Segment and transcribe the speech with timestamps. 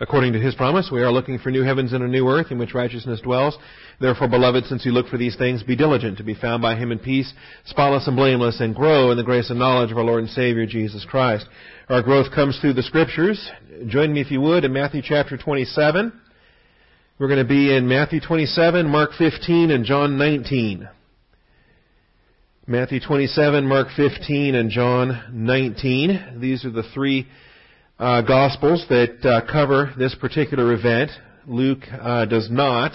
[0.00, 2.58] According to his promise, we are looking for new heavens and a new earth in
[2.58, 3.56] which righteousness dwells.
[4.00, 6.90] Therefore, beloved, since you look for these things, be diligent to be found by him
[6.90, 7.32] in peace,
[7.64, 10.66] spotless and blameless, and grow in the grace and knowledge of our Lord and Savior,
[10.66, 11.46] Jesus Christ.
[11.88, 13.48] Our growth comes through the Scriptures.
[13.86, 16.12] Join me, if you would, in Matthew chapter 27.
[17.20, 20.88] We're going to be in Matthew 27, Mark 15, and John 19.
[22.66, 26.38] Matthew 27, Mark 15, and John 19.
[26.40, 27.28] These are the three
[27.98, 31.10] uh, Gospels that uh, cover this particular event.
[31.46, 32.92] Luke uh, does not,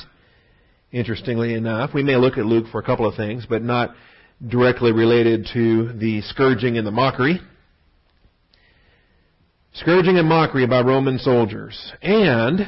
[0.92, 1.92] interestingly enough.
[1.94, 3.96] We may look at Luke for a couple of things, but not
[4.46, 7.40] directly related to the scourging and the mockery.
[9.74, 11.94] Scourging and mockery by Roman soldiers.
[12.02, 12.62] And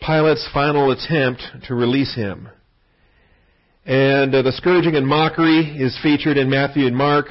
[0.00, 2.48] Pilate's final attempt to release him.
[3.84, 7.26] And uh, the scourging and mockery is featured in Matthew and Mark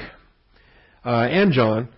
[1.03, 1.89] uh, and John.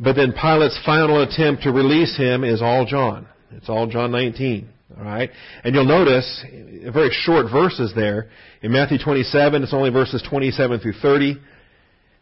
[0.00, 3.26] But then Pilate's final attempt to release him is all John.
[3.50, 4.68] It's all John 19.
[4.96, 5.30] All right?
[5.64, 6.44] And you'll notice
[6.92, 8.28] very short verses there.
[8.62, 11.38] In Matthew 27, it's only verses 27 through 30.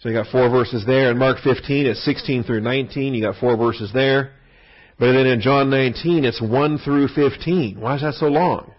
[0.01, 1.11] So you got four verses there.
[1.11, 3.15] In Mark 15, it's 16 through 19.
[3.15, 4.33] You got four verses there.
[4.99, 7.81] But then in John 19, it's 1 through 15.
[7.81, 8.73] Why is that so long?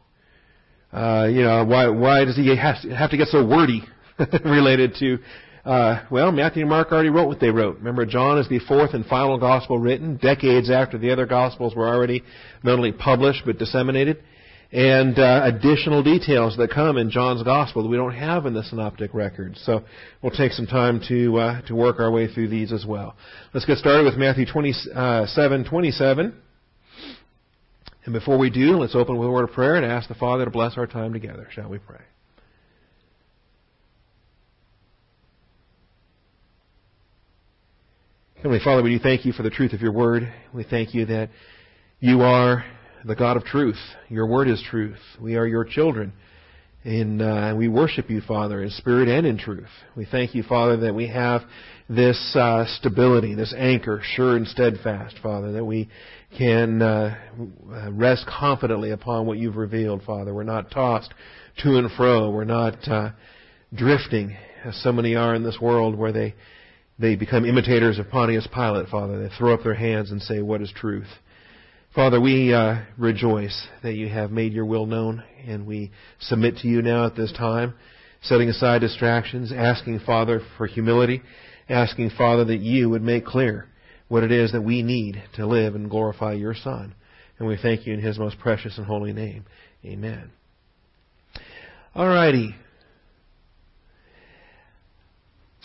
[0.92, 3.84] Uh, you know, why, why does he have to get so wordy
[4.46, 5.20] related to
[5.68, 7.78] uh, well, Matthew and Mark already wrote what they wrote.
[7.78, 11.88] Remember, John is the fourth and final gospel written, decades after the other gospels were
[11.88, 12.24] already
[12.64, 14.24] not only published but disseminated.
[14.72, 18.64] And uh, additional details that come in John's gospel that we don't have in the
[18.64, 19.62] synoptic records.
[19.66, 19.84] So
[20.22, 23.16] we'll take some time to uh, to work our way through these as well.
[23.54, 26.34] Let's get started with Matthew 27, 27.
[28.06, 30.46] And before we do, let's open with a word of prayer and ask the Father
[30.46, 31.48] to bless our time together.
[31.52, 32.02] Shall we pray?
[38.38, 40.32] Heavenly Father, we do thank you for the truth of your word.
[40.54, 41.32] We thank you that
[42.00, 42.64] you are
[43.04, 43.80] the God of truth.
[44.10, 45.00] Your word is truth.
[45.20, 46.14] We are your children.
[46.84, 49.70] And uh, we worship you, Father, in spirit and in truth.
[49.96, 51.42] We thank you, Father, that we have
[51.90, 55.90] this uh, stability, this anchor, sure and steadfast, Father, that we
[56.38, 57.16] can uh,
[57.90, 60.32] rest confidently upon what you've revealed, Father.
[60.32, 61.12] We're not tossed
[61.64, 62.30] to and fro.
[62.30, 63.14] We're not uh,
[63.74, 66.36] drifting, as so many are in this world, where they
[67.00, 69.22] they become imitators of Pontius Pilate, Father.
[69.22, 71.08] They throw up their hands and say, What is truth?
[71.94, 76.68] Father, we uh, rejoice that you have made your will known, and we submit to
[76.68, 77.74] you now at this time,
[78.22, 81.22] setting aside distractions, asking, Father, for humility,
[81.70, 83.68] asking, Father, that you would make clear
[84.10, 86.94] what it is that we need to live and glorify your Son.
[87.40, 89.46] And we thank you in his most precious and holy name.
[89.86, 90.32] Amen.
[91.96, 92.56] All righty.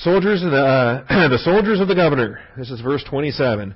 [0.02, 2.40] Soldiers of the, uh, the soldiers of the governor.
[2.56, 3.72] This is verse 27.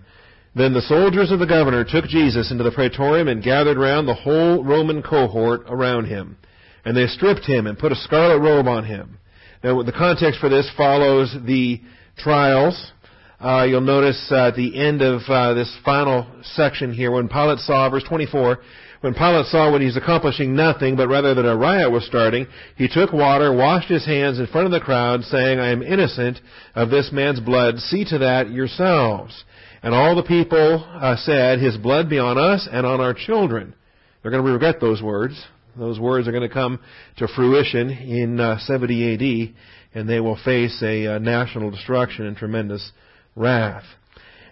[0.56, 4.14] Then the soldiers of the governor took Jesus into the praetorium and gathered round the
[4.14, 6.36] whole Roman cohort around him.
[6.84, 9.18] And they stripped him and put a scarlet robe on him.
[9.62, 11.80] Now, the context for this follows the
[12.18, 12.90] trials.
[13.38, 17.60] Uh, you'll notice uh, at the end of uh, this final section here, when Pilate
[17.60, 18.58] saw, verse 24,
[19.00, 22.46] when Pilate saw what he's accomplishing nothing, but rather that a riot was starting,
[22.76, 26.38] he took water, washed his hands in front of the crowd, saying, I am innocent
[26.74, 27.78] of this man's blood.
[27.78, 29.44] See to that yourselves.
[29.82, 33.74] And all the people uh, said, His blood be on us and on our children.
[34.22, 35.40] They're going to regret those words.
[35.76, 36.80] Those words are going to come
[37.18, 39.54] to fruition in uh, 70 AD,
[39.94, 42.90] and they will face a uh, national destruction and tremendous
[43.34, 43.84] wrath.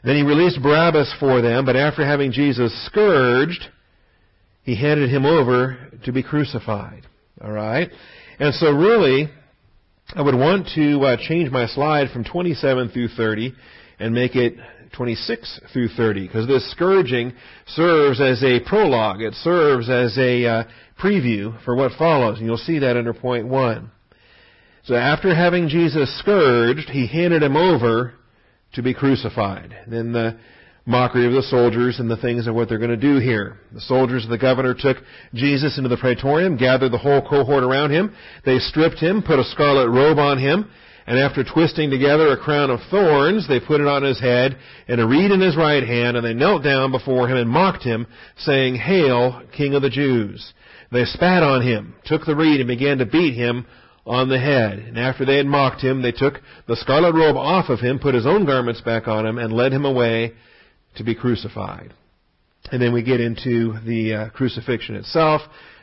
[0.05, 3.69] Then he released Barabbas for them, but after having Jesus scourged,
[4.65, 7.07] he handed him over to be crucified.
[7.41, 7.91] All right?
[8.39, 9.29] And so really,
[10.15, 13.55] I would want to uh, change my slide from 27 through 30
[13.99, 14.55] and make it
[14.97, 17.33] 26 through 30 because this scourging
[17.67, 19.21] serves as a prologue.
[19.21, 20.65] It serves as a uh,
[21.03, 22.39] preview for what follows.
[22.39, 23.91] And you'll see that under point 1.
[24.85, 28.15] So after having Jesus scourged, he handed him over
[28.75, 29.75] to be crucified.
[29.87, 30.39] Then the
[30.87, 33.59] mockery of the soldiers and the things of what they're going to do here.
[33.73, 34.99] The soldiers of the governor took
[35.33, 38.15] Jesus into the praetorium, gathered the whole cohort around him.
[38.45, 40.69] They stripped him, put a scarlet robe on him,
[41.07, 44.59] and after twisting together a crown of thorns, they put it on his head
[44.89, 47.83] and a reed in his right hand, and they knelt down before him and mocked
[47.83, 48.07] him,
[48.39, 50.53] saying, Hail, King of the Jews!
[50.93, 53.67] They spat on him, took the reed, and began to beat him
[54.07, 54.79] on the head.
[54.79, 58.15] And after they had mocked him, they took the scarlet robe off of him, put
[58.15, 60.35] his own garments back on him, and led him away
[60.97, 61.93] to be crucified.
[62.71, 65.43] And then we get into the uh, crucifixion itself.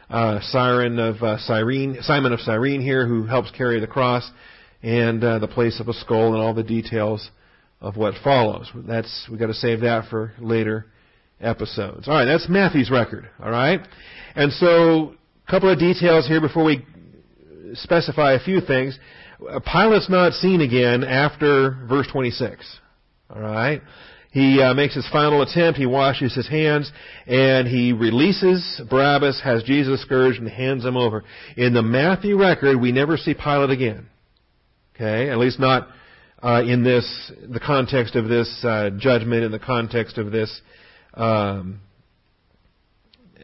[0.09, 4.29] Uh, Siren of uh, Cyrene, Simon of Cyrene here, who helps carry the cross,
[4.83, 7.29] and uh, the place of a skull, and all the details
[7.79, 8.69] of what follows.
[8.75, 10.87] That's we've got to save that for later
[11.39, 12.09] episodes.
[12.09, 13.29] All right, that's Matthew's record.
[13.41, 13.79] All right,
[14.35, 15.15] and so
[15.47, 16.85] a couple of details here before we
[17.73, 18.99] specify a few things.
[19.65, 22.79] Pilate's not seen again after verse 26.
[23.33, 23.81] All right.
[24.31, 25.77] He uh, makes his final attempt.
[25.77, 26.89] He washes his hands
[27.27, 31.25] and he releases Barabbas, has Jesus scourged, and hands him over.
[31.57, 34.07] In the Matthew record, we never see Pilate again.
[34.95, 35.89] Okay, at least not
[36.41, 40.61] uh, in this the context of this uh, judgment, in the context of this
[41.13, 41.81] um,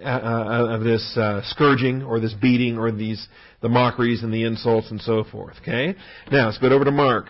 [0.02, 3.28] uh, uh, of this uh, scourging or this beating or these
[3.62, 5.56] the mockeries and the insults and so forth.
[5.62, 5.96] Okay,
[6.32, 7.26] now let's go over to Mark.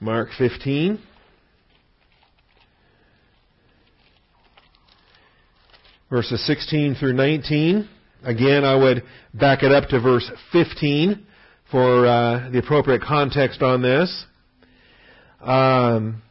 [0.00, 1.00] Mark 15.
[6.10, 7.88] Verses 16 through 19.
[8.22, 9.02] Again, I would
[9.34, 11.26] back it up to verse 15
[11.70, 14.24] for uh, the appropriate context on this.
[15.40, 16.22] Um,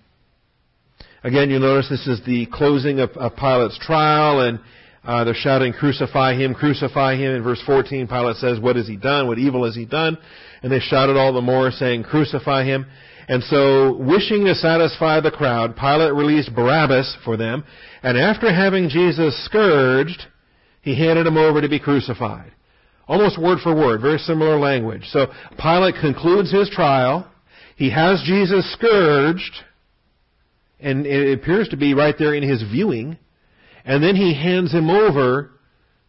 [1.24, 4.60] again, you'll notice this is the closing of, of Pilate's trial, and
[5.04, 6.54] uh, they're shouting, "Crucify him!
[6.54, 9.28] Crucify him!" In verse 14, Pilate says, "What has he done?
[9.28, 10.18] What evil has he done?"
[10.64, 12.88] And they shouted all the more, saying, "Crucify him!"
[13.28, 17.64] And so, wishing to satisfy the crowd, Pilate released Barabbas for them,
[18.04, 20.28] and after having Jesus scourged,
[20.82, 22.52] he handed him over to be crucified.
[23.08, 25.06] Almost word for word, very similar language.
[25.10, 25.28] So
[25.60, 27.32] Pilate concludes his trial.
[27.76, 29.56] He has Jesus scourged,
[30.80, 33.18] and it appears to be right there in his viewing,
[33.84, 35.52] and then he hands him over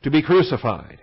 [0.02, 1.00] to be crucified.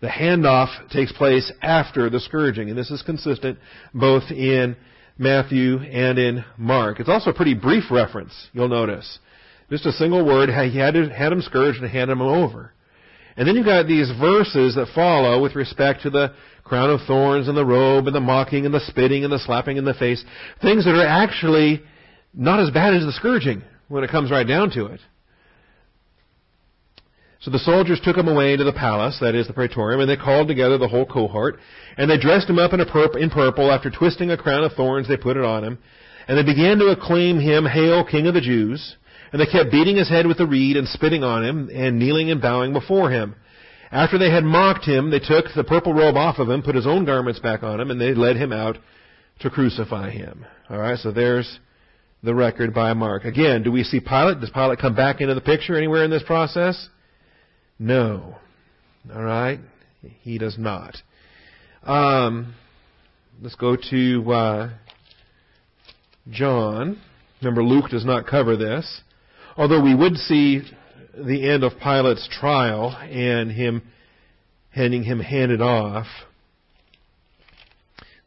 [0.00, 3.58] The handoff takes place after the scourging, and this is consistent
[3.92, 4.76] both in
[5.18, 7.00] Matthew and in Mark.
[7.00, 9.18] It's also a pretty brief reference, you'll notice.
[9.68, 12.72] Just a single word, he had, had him scourged and handed him over.
[13.36, 16.32] And then you've got these verses that follow with respect to the
[16.64, 19.76] crown of thorns and the robe and the mocking and the spitting and the slapping
[19.76, 20.24] in the face.
[20.62, 21.82] Things that are actually
[22.34, 25.00] not as bad as the scourging when it comes right down to it.
[27.40, 30.16] So the soldiers took him away to the palace, that is the praetorium, and they
[30.16, 31.60] called together the whole cohort,
[31.96, 33.70] and they dressed him up in, in purple.
[33.70, 35.78] After twisting a crown of thorns, they put it on him,
[36.26, 38.96] and they began to acclaim him, Hail, King of the Jews!
[39.30, 42.30] And they kept beating his head with a reed and spitting on him, and kneeling
[42.30, 43.36] and bowing before him.
[43.92, 46.86] After they had mocked him, they took the purple robe off of him, put his
[46.86, 48.78] own garments back on him, and they led him out
[49.40, 50.44] to crucify him.
[50.70, 51.60] Alright, so there's
[52.22, 53.24] the record by Mark.
[53.24, 54.40] Again, do we see Pilate?
[54.40, 56.88] Does Pilate come back into the picture anywhere in this process?
[57.78, 58.36] No.
[59.14, 59.60] All right?
[60.22, 60.96] He does not.
[61.82, 62.54] Um,
[63.40, 64.70] let's go to uh,
[66.30, 67.00] John.
[67.40, 69.02] Remember, Luke does not cover this.
[69.56, 70.62] Although we would see
[71.16, 73.82] the end of Pilate's trial and him
[74.70, 76.06] handing him handed off.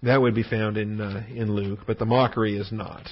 [0.03, 3.07] That would be found in uh, in Luke, but the mockery is not.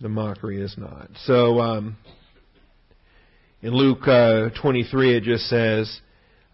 [0.00, 1.10] The mockery is not.
[1.24, 1.96] So um,
[3.62, 6.00] in Luke uh, 23, it just says,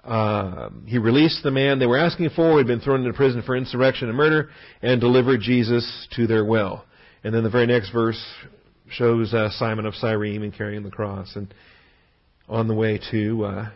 [0.05, 3.43] uh, he released the man they were asking for, who had been thrown into prison
[3.43, 4.51] for insurrection and murder,
[4.83, 6.85] and delivered Jesus to their will.
[7.25, 8.23] And then the very next verse
[8.91, 11.53] shows uh, Simon of Cyrene and carrying the cross and
[12.49, 13.71] on the way to uh,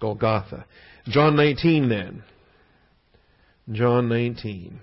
[0.00, 0.64] Golgotha.
[1.08, 2.22] John 19 then.
[3.72, 4.80] John 19.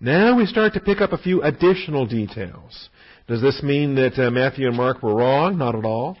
[0.00, 2.88] Now we start to pick up a few additional details.
[3.26, 5.56] Does this mean that uh, Matthew and Mark were wrong?
[5.56, 6.18] Not at all.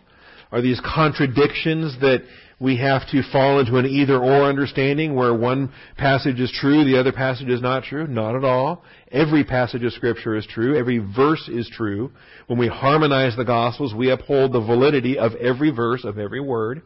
[0.50, 2.22] Are these contradictions that
[2.60, 6.98] we have to fall into an either or understanding where one passage is true, the
[6.98, 8.06] other passage is not true?
[8.06, 8.84] Not at all.
[9.10, 10.78] Every passage of Scripture is true.
[10.78, 12.12] Every verse is true.
[12.46, 16.82] When we harmonize the Gospels, we uphold the validity of every verse, of every word.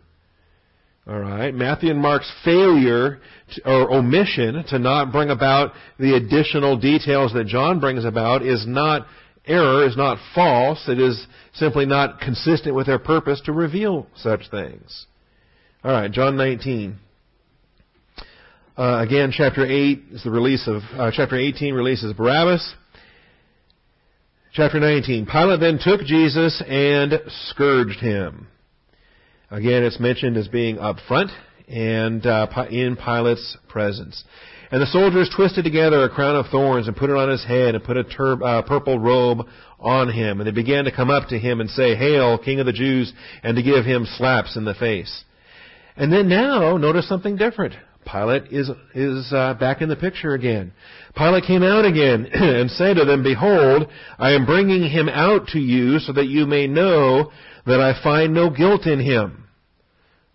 [1.09, 1.55] Alright.
[1.55, 3.21] Matthew and Mark's failure
[3.55, 8.67] to, or omission to not bring about the additional details that John brings about is
[8.67, 9.07] not
[9.49, 10.89] error is not false.
[10.89, 15.07] It is simply not consistent with their purpose to reveal such things.
[15.83, 16.99] All right, John 19.
[18.77, 22.75] Uh, again, chapter 8 is the release of, uh, chapter 18 releases Barabbas.
[24.53, 25.27] Chapter 19.
[25.27, 28.47] Pilate then took Jesus and scourged him.
[29.51, 31.31] Again, it's mentioned as being up front
[31.69, 34.25] and uh, in Pilate's presence.
[34.71, 37.75] And the soldiers twisted together a crown of thorns and put it on his head
[37.75, 39.47] and put a tur- uh, purple robe
[39.79, 40.41] on him.
[40.41, 43.13] And they began to come up to him and say, Hail, King of the Jews,
[43.43, 45.25] and to give him slaps in the face.
[45.97, 47.75] And then now, notice something different.
[48.11, 50.73] Pilate is, is uh, back in the picture again.
[51.17, 55.59] Pilate came out again and said to them, Behold, I am bringing him out to
[55.59, 57.33] you so that you may know
[57.67, 59.48] that I find no guilt in him.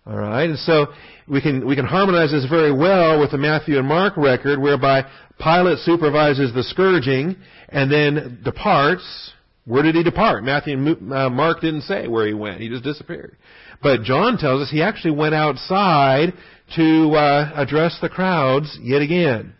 [0.06, 0.88] All right, and so
[1.26, 5.04] we can we can harmonize this very well with the Matthew and Mark record, whereby
[5.38, 7.36] Pilate supervises the scourging
[7.70, 9.32] and then departs,
[9.64, 10.44] Where did he depart?
[10.44, 12.60] Matthew and uh, Mark didn't say where he went.
[12.60, 13.36] He just disappeared.
[13.82, 16.34] But John tells us he actually went outside
[16.76, 19.54] to uh, address the crowds yet again.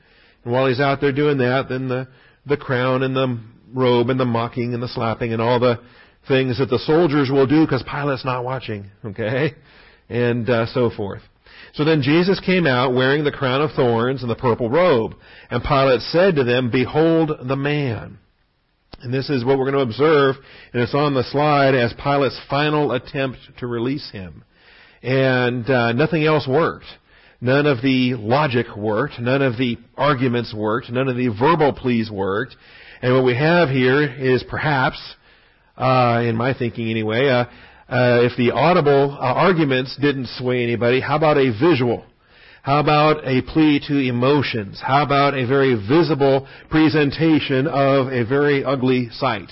[0.44, 2.08] And while he's out there doing that, then the,
[2.44, 3.40] the crown and the
[3.72, 5.80] robe and the mocking and the slapping and all the
[6.28, 9.54] things that the soldiers will do because Pilate's not watching, okay?
[10.08, 11.22] And uh, so forth.
[11.74, 15.14] So then Jesus came out wearing the crown of thorns and the purple robe.
[15.50, 18.18] And Pilate said to them, Behold the man.
[19.02, 20.36] And this is what we're going to observe,
[20.72, 24.44] and it's on the slide as Pilate's final attempt to release him.
[25.02, 26.86] And uh, nothing else worked.
[27.40, 29.20] None of the logic worked.
[29.20, 30.90] None of the arguments worked.
[30.90, 32.56] None of the verbal pleas worked.
[33.02, 34.98] And what we have here is perhaps,
[35.76, 37.44] uh, in my thinking anyway, uh,
[37.88, 42.04] uh, if the audible uh, arguments didn't sway anybody, how about a visual?
[42.62, 44.80] How about a plea to emotions?
[44.82, 49.50] How about a very visible presentation of a very ugly sight?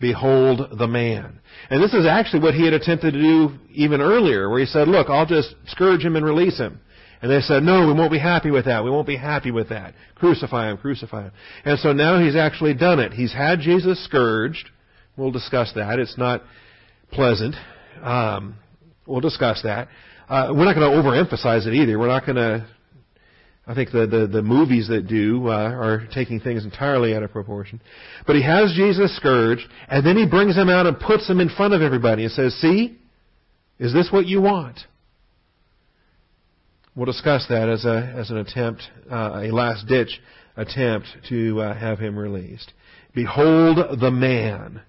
[0.00, 1.40] Behold the man.
[1.70, 4.86] And this is actually what he had attempted to do even earlier, where he said,
[4.86, 6.80] look, I'll just scourge him and release him.
[7.20, 8.82] And they said, no, we won't be happy with that.
[8.82, 9.94] We won't be happy with that.
[10.16, 11.32] Crucify him, crucify him.
[11.64, 13.12] And so now he's actually done it.
[13.12, 14.68] He's had Jesus scourged.
[15.16, 15.98] We'll discuss that.
[15.98, 16.42] It's not
[17.12, 17.54] pleasant.
[18.02, 18.56] Um,
[19.06, 19.88] we'll discuss that.
[20.28, 21.98] Uh, we're not going to overemphasize it either.
[21.98, 22.66] We're not going to.
[23.64, 27.30] I think the, the, the movies that do uh, are taking things entirely out of
[27.30, 27.80] proportion.
[28.26, 31.48] But he has Jesus scourged, and then he brings him out and puts him in
[31.48, 32.98] front of everybody and says, "See,
[33.78, 34.80] is this what you want?"
[36.96, 40.20] We'll discuss that as a as an attempt, uh, a last ditch
[40.56, 42.72] attempt to uh, have him released.
[43.14, 44.82] Behold the man.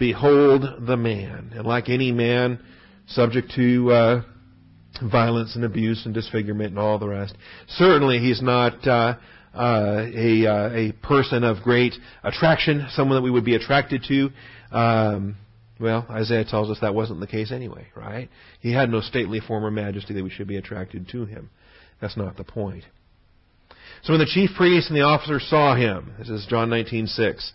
[0.00, 1.52] Behold the man.
[1.54, 2.58] And like any man,
[3.06, 4.22] subject to uh,
[5.02, 7.36] violence and abuse and disfigurement and all the rest.
[7.68, 9.16] Certainly, he's not uh,
[9.54, 14.30] uh, a, uh, a person of great attraction, someone that we would be attracted to.
[14.74, 15.36] Um,
[15.78, 18.28] well, Isaiah tells us that wasn't the case anyway, right?
[18.60, 21.50] He had no stately form or majesty that we should be attracted to him.
[22.00, 22.84] That's not the point.
[24.02, 27.52] So when the chief priests and the officers saw him, this is John 19:6,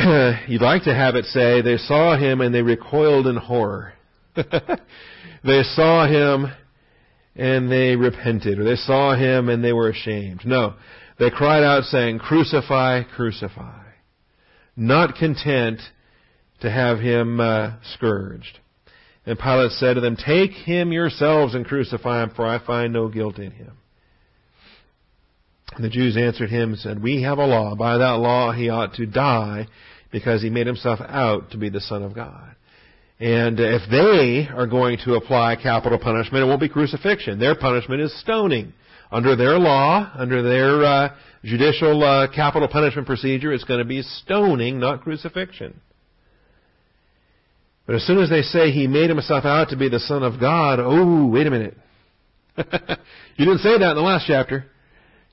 [0.48, 3.92] you'd like to have it say, they saw him and they recoiled in horror.
[4.34, 6.46] they saw him
[7.36, 10.42] and they repented, or they saw him and they were ashamed.
[10.44, 10.74] No,
[11.18, 13.84] they cried out saying, Crucify, crucify.
[14.76, 15.80] Not content
[16.60, 18.58] to have him uh, scourged.
[19.26, 23.08] And Pilate said to them, Take him yourselves and crucify him, for I find no
[23.08, 23.72] guilt in him.
[25.74, 27.74] And the Jews answered him and said, We have a law.
[27.74, 29.68] By that law he ought to die
[30.10, 32.54] because he made himself out to be the Son of God.
[33.20, 37.38] And if they are going to apply capital punishment, it won't be crucifixion.
[37.38, 38.72] Their punishment is stoning.
[39.12, 41.14] Under their law, under their uh,
[41.44, 45.80] judicial uh, capital punishment procedure, it's going to be stoning, not crucifixion.
[47.86, 50.40] But as soon as they say he made himself out to be the Son of
[50.40, 51.76] God, oh, wait a minute.
[52.56, 54.69] you didn't say that in the last chapter.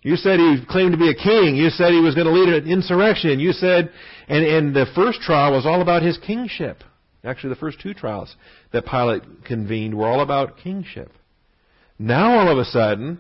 [0.08, 1.58] You said he claimed to be a king.
[1.58, 3.42] You said he was going to lead an insurrection.
[3.42, 3.92] You said,
[4.30, 6.82] and, and the first trial was all about his kingship.
[7.26, 8.34] Actually, the first two trials
[8.72, 11.12] that Pilate convened were all about kingship.
[12.00, 13.20] Now, all of a sudden,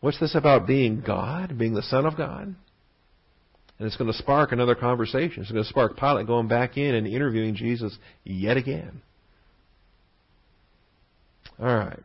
[0.00, 2.44] what's this about being God, being the Son of God?
[3.78, 5.42] And it's going to spark another conversation.
[5.42, 7.94] It's going to spark Pilate going back in and interviewing Jesus
[8.24, 9.02] yet again.
[11.60, 12.02] All right.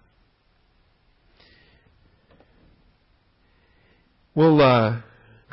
[4.35, 5.01] We'll uh,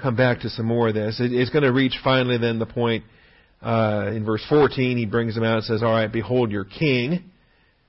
[0.01, 1.21] come back to some more of this.
[1.21, 3.05] It, it's going to reach finally then the point
[3.61, 4.97] uh, in verse 14.
[4.97, 7.31] He brings them out and says, All right, behold your king.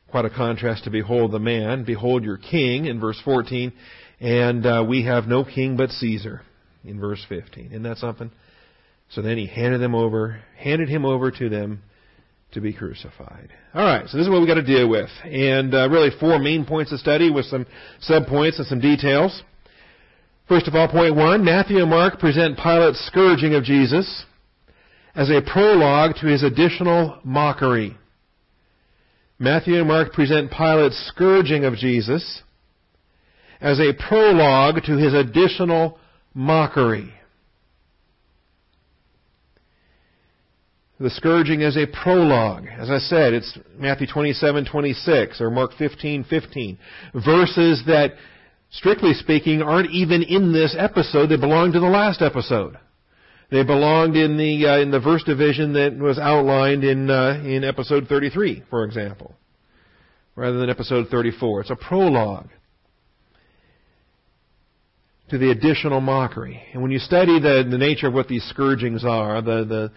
[0.09, 1.85] Quite a contrast to behold the man.
[1.85, 3.71] Behold your king in verse 14.
[4.19, 6.41] And uh, we have no king but Caesar
[6.83, 7.67] in verse 15.
[7.67, 8.29] Isn't that something?
[9.11, 11.83] So then he handed them over, handed him over to them
[12.51, 13.49] to be crucified.
[13.73, 16.37] All right, so this is what we got to deal with, and uh, really four
[16.37, 17.65] main points of study with some
[18.09, 19.41] subpoints and some details.
[20.47, 24.25] First of all, point one, Matthew and Mark present Pilate's scourging of Jesus
[25.15, 27.97] as a prologue to his additional mockery.
[29.39, 32.43] Matthew and Mark present Pilate's scourging of Jesus
[33.59, 35.99] as a prologue to his additional
[36.33, 37.13] mockery.
[40.99, 42.65] The scourging as a prologue.
[42.77, 46.77] As I said, it's Matthew 27:26 or Mark 15:15,
[47.15, 48.13] verses that
[48.71, 51.27] strictly speaking, aren't even in this episode.
[51.27, 52.77] They belong to the last episode.
[53.51, 57.63] They belonged in the uh, in the verse division that was outlined in uh, in
[57.63, 59.35] episode 33, for example,
[60.35, 61.61] rather than episode 34.
[61.61, 62.47] It's a prologue
[65.29, 66.61] to the additional mockery.
[66.71, 69.91] And when you study the the nature of what these scourgings are, the the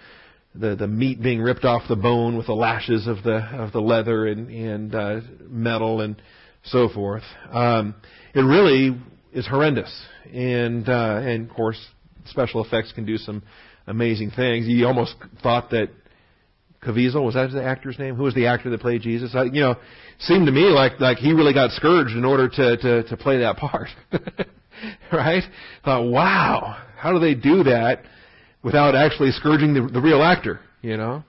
[0.59, 3.81] the the meat being ripped off the bone with the lashes of the of the
[3.81, 6.21] leather and and uh, metal and
[6.65, 7.23] so forth.
[7.53, 7.95] Um,
[8.35, 8.97] it really
[9.33, 9.93] is horrendous,
[10.33, 11.79] and uh, and of course
[12.27, 13.43] special effects can do some
[13.87, 14.67] amazing things.
[14.67, 15.91] You almost thought that
[16.83, 18.17] Caviezel was that the actor's name?
[18.17, 19.35] Who was the actor that played Jesus?
[19.35, 19.77] I, you know,
[20.21, 23.39] seemed to me like like he really got scourged in order to to, to play
[23.39, 23.89] that part.
[25.13, 25.43] right?
[25.85, 28.03] Thought, wow, how do they do that
[28.63, 30.61] without actually scourging the, the real actor?
[30.83, 31.25] You know,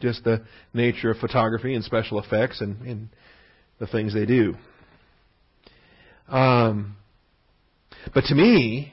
[0.00, 0.44] just the
[0.74, 3.08] nature of photography and special effects and, and
[3.80, 4.54] the things they do.
[6.28, 6.96] Um,
[8.14, 8.92] but to me,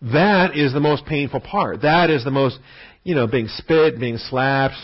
[0.00, 1.82] that is the most painful part.
[1.82, 2.58] That is the most,
[3.02, 4.76] you know, being spit, being slapped,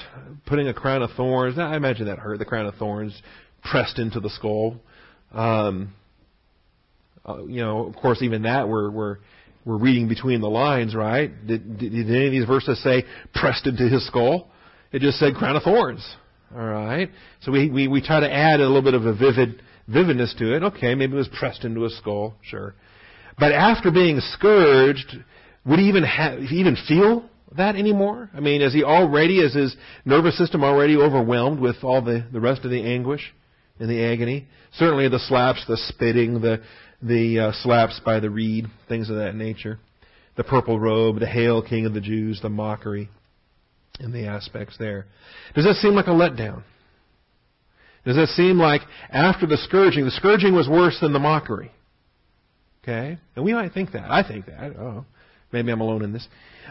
[0.44, 1.58] putting a crown of thorns.
[1.58, 2.38] I imagine that hurt.
[2.38, 3.20] The crown of thorns
[3.62, 4.76] pressed into the skull.
[5.32, 5.94] Um,
[7.26, 9.18] uh, you know, of course, even that we're we're
[9.64, 11.30] we're reading between the lines, right?
[11.46, 14.48] Did, did, did any of these verses say pressed into his skull?
[14.90, 16.04] It just said crown of thorns.
[16.54, 17.10] All right.
[17.40, 20.54] So we, we, we try to add a little bit of a vivid vividness to
[20.54, 20.62] it.
[20.62, 22.34] Okay, maybe it was pressed into his skull.
[22.42, 22.74] Sure.
[23.38, 25.16] But after being scourged,
[25.64, 28.30] would he even have, even feel that anymore?
[28.34, 32.40] I mean, is he already, is his nervous system already overwhelmed with all the, the
[32.40, 33.34] rest of the anguish
[33.80, 34.46] and the agony?
[34.74, 36.62] Certainly the slaps, the spitting, the,
[37.02, 39.78] the uh, slaps by the reed, things of that nature.
[40.36, 43.10] The purple robe, the hail king of the Jews, the mockery,
[44.00, 45.06] and the aspects there.
[45.54, 46.62] Does that seem like a letdown?
[48.04, 51.70] Does that seem like after the scourging, the scourging was worse than the mockery?
[52.82, 53.18] Okay?
[53.36, 54.10] And we might think that.
[54.10, 54.76] I think that.
[54.76, 55.04] Oh,
[55.52, 56.26] maybe I'm alone in this.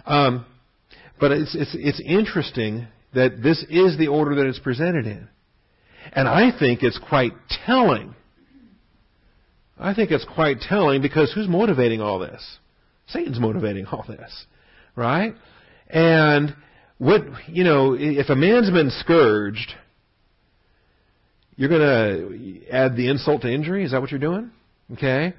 [0.05, 0.45] Um,
[1.19, 5.29] but it's, it's, it's interesting that this is the order that it's presented in.
[6.13, 7.31] And I think it's quite
[7.65, 8.15] telling.
[9.79, 12.57] I think it's quite telling because who's motivating all this?
[13.07, 14.45] Satan's motivating all this.
[14.95, 15.33] Right?
[15.89, 16.55] And
[17.01, 19.73] what, you know, if a man's been scourged,
[21.55, 23.83] you're going to add the insult to injury?
[23.83, 24.51] Is that what you're doing?
[24.93, 25.33] Okay?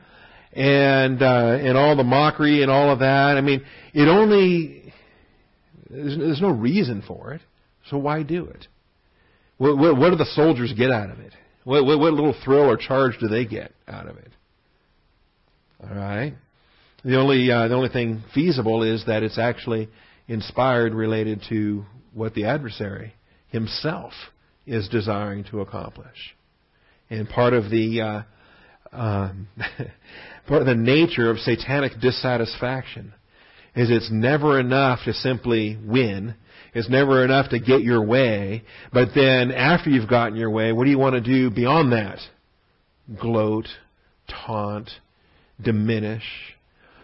[0.53, 3.37] and uh, and all the mockery and all of that.
[3.37, 4.93] I mean, it only
[5.89, 7.41] there's, there's no reason for it,
[7.89, 8.67] so why do it?
[9.59, 11.33] What, what, what do the soldiers get out of it?
[11.65, 14.31] What, what, what little thrill or charge do they get out of it?
[15.83, 16.35] All right.
[17.05, 19.89] The only uh, the only thing feasible is that it's actually
[20.29, 23.15] inspired, related to what the adversary
[23.49, 24.13] himself
[24.67, 26.35] is desiring to accomplish,
[27.11, 28.23] and part of the uh,
[28.93, 29.49] um,
[30.47, 33.15] part of the nature of satanic dissatisfaction
[33.75, 36.35] is it's never enough to simply win.
[36.75, 38.65] It's never enough to get your way.
[38.93, 42.19] But then after you've gotten your way, what do you want to do beyond that?
[43.21, 43.67] Gloat,
[44.29, 44.91] taunt,
[45.61, 46.25] diminish,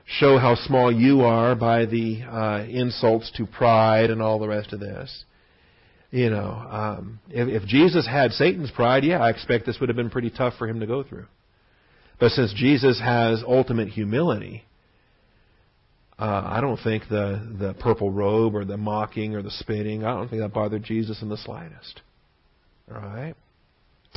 [0.09, 4.73] show how small you are by the uh, insults to pride and all the rest
[4.73, 5.25] of this.
[6.11, 9.97] You know, um, if, if Jesus had Satan's pride, yeah, I expect this would have
[9.97, 11.27] been pretty tough for him to go through.
[12.19, 14.65] But since Jesus has ultimate humility,
[16.19, 20.15] uh, I don't think the, the purple robe or the mocking or the spitting, I
[20.15, 22.01] don't think that bothered Jesus in the slightest.
[22.91, 23.35] All right?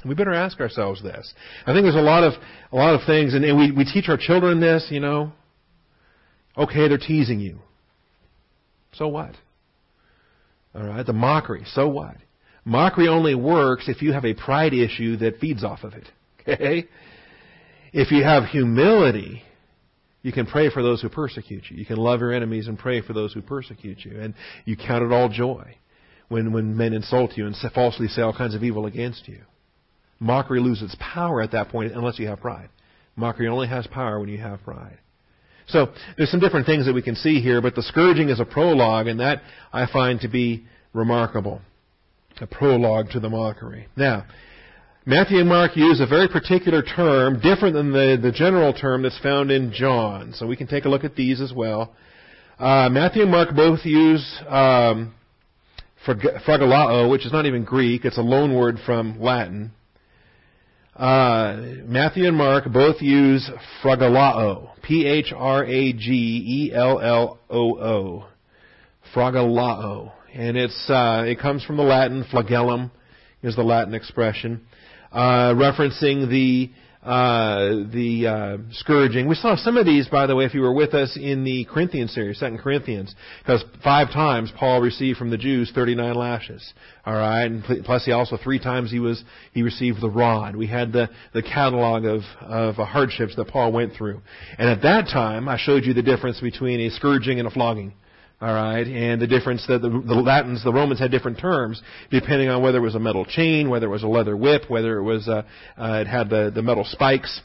[0.05, 1.31] We better ask ourselves this.
[1.67, 2.33] I think there's a lot of
[2.71, 4.87] a lot of things, and we we teach our children this.
[4.89, 5.31] You know,
[6.57, 7.59] okay, they're teasing you.
[8.93, 9.35] So what?
[10.73, 11.63] All right, the mockery.
[11.73, 12.15] So what?
[12.63, 16.07] Mockery only works if you have a pride issue that feeds off of it.
[16.41, 16.87] Okay,
[17.93, 19.43] if you have humility,
[20.23, 21.77] you can pray for those who persecute you.
[21.77, 24.19] You can love your enemies and pray for those who persecute you.
[24.19, 24.33] And
[24.65, 25.75] you count it all joy
[26.29, 29.41] when, when men insult you and falsely say all kinds of evil against you.
[30.19, 32.69] Mockery loses power at that point unless you have pride.
[33.15, 34.97] Mockery only has power when you have pride.
[35.71, 38.45] So there's some different things that we can see here, but the scourging is a
[38.45, 41.61] prologue, and that I find to be remarkable.
[42.39, 43.87] A prologue to the mockery.
[43.95, 44.25] Now,
[45.05, 49.19] Matthew and Mark use a very particular term, different than the, the general term that's
[49.19, 50.33] found in John.
[50.33, 51.95] So we can take a look at these as well.
[52.59, 55.13] Uh, Matthew and Mark both use um,
[56.07, 58.05] which is not even Greek.
[58.05, 59.71] It's a loan word from Latin.
[60.95, 63.49] Uh, Matthew and Mark both use
[63.83, 64.69] phragelloo.
[64.83, 65.47] P-H-R-A-G-E-L-L-O-O.
[69.13, 70.11] Phragelloo.
[70.33, 72.91] And it's, uh, it comes from the Latin flagellum
[73.43, 74.61] is the Latin expression
[75.11, 76.71] uh, referencing the
[77.03, 79.27] uh, the uh, scourging.
[79.27, 81.65] We saw some of these, by the way, if you were with us in the
[81.65, 86.73] Corinthians series, Second Corinthians, because five times Paul received from the Jews 39 lashes.
[87.05, 90.55] All right, and plus he also three times he was he received the rod.
[90.55, 94.21] We had the the catalog of of uh, hardships that Paul went through,
[94.59, 97.93] and at that time I showed you the difference between a scourging and a flogging.
[98.41, 102.49] All right, and the difference that the, the Latins, the Romans had different terms depending
[102.49, 105.03] on whether it was a metal chain, whether it was a leather whip, whether it
[105.03, 105.43] was uh,
[105.77, 107.39] uh, it had the the metal spikes,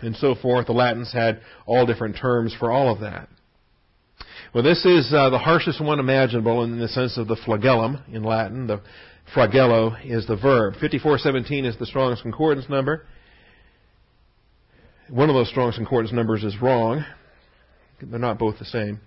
[0.00, 0.66] and so forth.
[0.66, 3.28] The Latins had all different terms for all of that.
[4.52, 8.24] Well, this is uh, the harshest one imaginable in the sense of the flagellum in
[8.24, 8.66] Latin.
[8.66, 8.82] The
[9.32, 10.72] flagello is the verb.
[10.74, 13.06] 5417 is the Strong's Concordance number.
[15.08, 17.04] One of those Strong's Concordance numbers is wrong.
[18.02, 19.00] They're not both the same.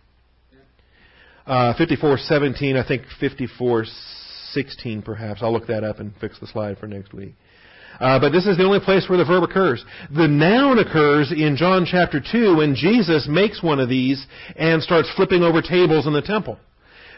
[1.46, 5.42] Uh, 5417, I think 5416 perhaps.
[5.44, 7.36] I'll look that up and fix the slide for next week.
[8.00, 9.84] Uh, but this is the only place where the verb occurs.
[10.16, 14.26] The noun occurs in John chapter 2 when Jesus makes one of these
[14.56, 16.58] and starts flipping over tables in the temple.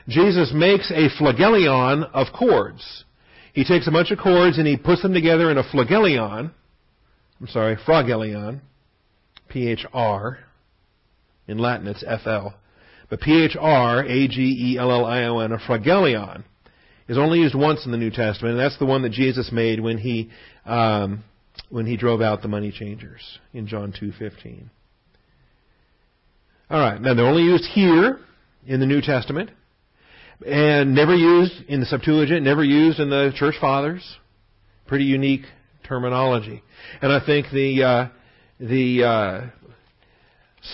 [0.08, 3.06] Jesus makes a flagellon of cords.
[3.54, 6.52] He takes a bunch of cords and he puts them together in a flagellon.
[7.40, 8.62] I'm sorry, fragellon.
[9.50, 10.40] P-H-R.
[11.48, 12.56] In Latin it's F-L.
[13.10, 16.44] But P-H-R, A-G-E-L-L-I-O-N, a fragellon
[17.08, 19.80] is only used once in the New Testament, and that's the one that Jesus made
[19.80, 20.32] when he
[20.66, 21.24] um,
[21.70, 23.22] when he drove out the money changers
[23.54, 24.72] in John two fifteen.
[26.70, 28.20] All right, now they're only used here
[28.66, 29.52] in the New Testament,
[30.46, 34.04] and never used in the Septuagint, never used in the Church Fathers.
[34.88, 35.46] Pretty unique
[35.88, 36.64] terminology,
[37.02, 38.08] and I think the uh,
[38.60, 39.42] the uh,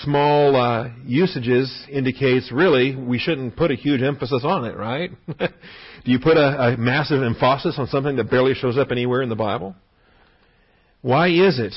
[0.03, 5.11] small uh, usages indicates really we shouldn't put a huge emphasis on it, right?
[5.37, 9.29] Do you put a, a massive emphasis on something that barely shows up anywhere in
[9.29, 9.75] the Bible?
[11.01, 11.73] Why is it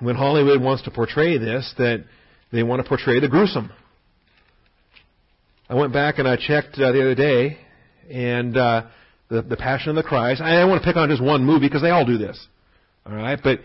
[0.00, 2.04] when Hollywood wants to portray this that
[2.52, 3.70] they want to portray the gruesome?
[5.68, 7.58] I went back and I checked uh, the other day,
[8.10, 8.86] and uh,
[9.28, 10.40] the the Passion of the Christ.
[10.40, 12.44] I don't want to pick on just one movie because they all do this.
[13.06, 13.60] All right, but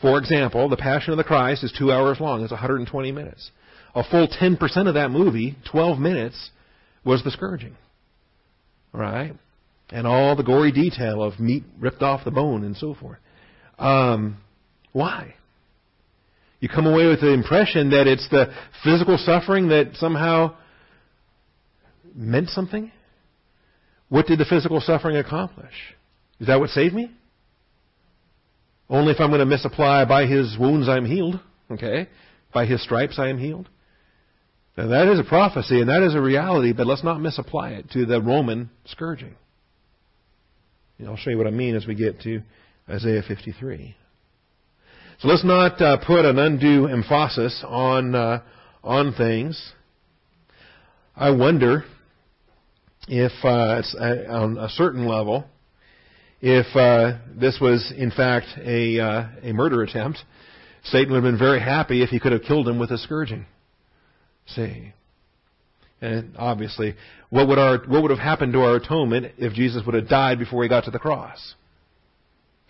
[0.00, 2.42] for example, The Passion of the Christ is two hours long.
[2.42, 3.50] It's 120 minutes.
[3.94, 6.50] A full 10% of that movie, 12 minutes,
[7.04, 7.76] was the scourging.
[8.92, 9.34] Right?
[9.90, 13.18] And all the gory detail of meat ripped off the bone and so forth.
[13.78, 14.38] Um,
[14.92, 15.34] why?
[16.60, 18.52] You come away with the impression that it's the
[18.84, 20.56] physical suffering that somehow
[22.14, 22.92] meant something?
[24.08, 25.72] What did the physical suffering accomplish?
[26.38, 27.10] Is that what saved me?
[28.90, 31.38] Only if I'm going to misapply, by his wounds I'm healed.
[31.70, 32.08] Okay?
[32.52, 33.68] By his stripes I am healed.
[34.76, 37.90] Now that is a prophecy and that is a reality, but let's not misapply it
[37.92, 39.36] to the Roman scourging.
[41.06, 42.42] I'll show you what I mean as we get to
[42.88, 43.96] Isaiah 53.
[45.20, 48.42] So let's not uh, put an undue emphasis on uh,
[48.82, 49.72] on things.
[51.14, 51.84] I wonder
[53.08, 55.44] if uh, uh on a certain level
[56.40, 60.18] if uh, this was in fact a, uh, a murder attempt,
[60.84, 63.46] Satan would have been very happy if he could have killed him with a scourging.
[64.46, 64.92] See?
[66.00, 66.94] And obviously,
[67.28, 70.38] what would, our, what would have happened to our atonement if Jesus would have died
[70.38, 71.54] before he got to the cross?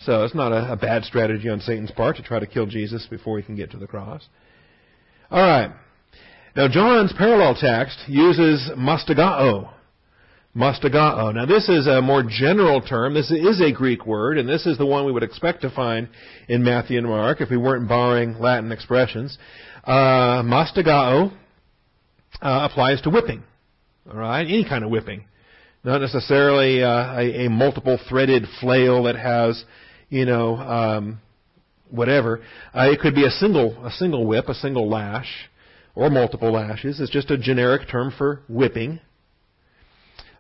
[0.01, 3.07] So it's not a, a bad strategy on Satan's part to try to kill Jesus
[3.09, 4.27] before he can get to the cross.
[5.31, 5.71] All right.
[6.57, 9.71] Now, John's parallel text uses mastigoo
[10.55, 11.35] mastigoo.
[11.35, 13.15] Now, this is a more general term.
[13.15, 16.09] This is a Greek word, and this is the one we would expect to find
[16.49, 19.39] in Matthew and Mark if we weren't borrowing Latin expressions.
[19.85, 21.33] Uh, mastigoo
[22.43, 23.43] uh, applies to whipping.
[24.11, 25.25] All right, any kind of whipping,
[25.85, 29.63] not necessarily uh, a, a, multiple threaded flail that has,
[30.09, 31.21] you know, um,
[31.91, 32.41] whatever.
[32.75, 35.49] Uh, it could be a single a single whip, a single lash,
[35.95, 36.99] or multiple lashes.
[36.99, 39.01] It's just a generic term for whipping.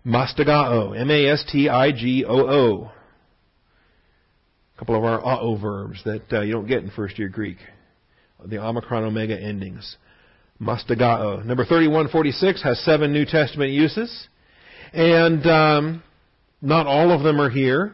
[0.04, 2.90] Mastigoo, M-A-S-T-I-G-O-O.
[4.74, 7.58] A couple of our o verbs that uh, you don't get in first year Greek.
[8.44, 9.96] The omicron omega endings.
[10.60, 11.44] Mastigoo.
[11.44, 14.28] Number 3146 has seven New Testament uses.
[14.94, 16.02] And um,
[16.62, 17.92] not all of them are here.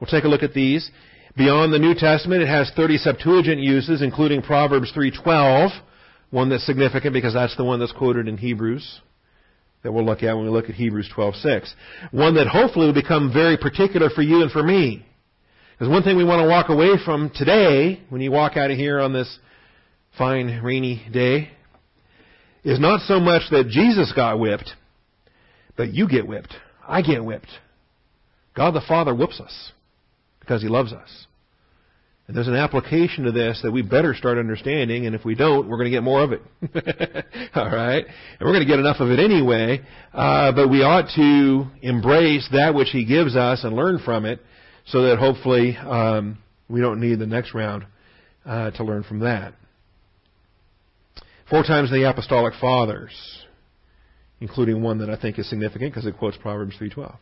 [0.00, 0.88] We'll take a look at these.
[1.36, 5.70] Beyond the New Testament, it has 30 Septuagint uses, including Proverbs 3.12,
[6.30, 9.00] one that's significant because that's the one that's quoted in Hebrews
[9.82, 11.74] that we'll look at when we look at Hebrews 12:6.
[12.10, 15.04] One that hopefully will become very particular for you and for me.
[15.72, 18.76] Because one thing we want to walk away from today, when you walk out of
[18.76, 19.38] here on this
[20.18, 21.50] fine rainy day,
[22.62, 24.74] is not so much that Jesus got whipped,
[25.76, 26.54] but you get whipped.
[26.86, 27.48] I get whipped.
[28.54, 29.72] God the Father whips us
[30.40, 31.26] because He loves us.
[32.30, 35.68] And there's an application to this that we better start understanding, and if we don't,
[35.68, 36.40] we're going to get more of it.
[37.56, 38.04] All right?
[38.06, 39.80] And we're going to get enough of it anyway,
[40.14, 44.38] uh, but we ought to embrace that which He gives us and learn from it
[44.86, 46.38] so that hopefully um,
[46.68, 47.84] we don't need the next round
[48.46, 49.54] uh, to learn from that.
[51.50, 53.10] Four times the Apostolic Fathers.
[54.38, 57.12] including one that I think is significant because it quotes Proverbs 3:12.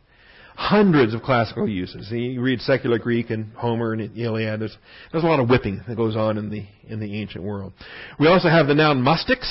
[0.59, 2.11] Hundreds of classical uses.
[2.11, 4.61] You read secular Greek and Homer and Iliad.
[4.61, 4.77] There's
[5.13, 7.73] there's a lot of whipping that goes on in the in the ancient world.
[8.19, 9.47] We also have the noun mastix.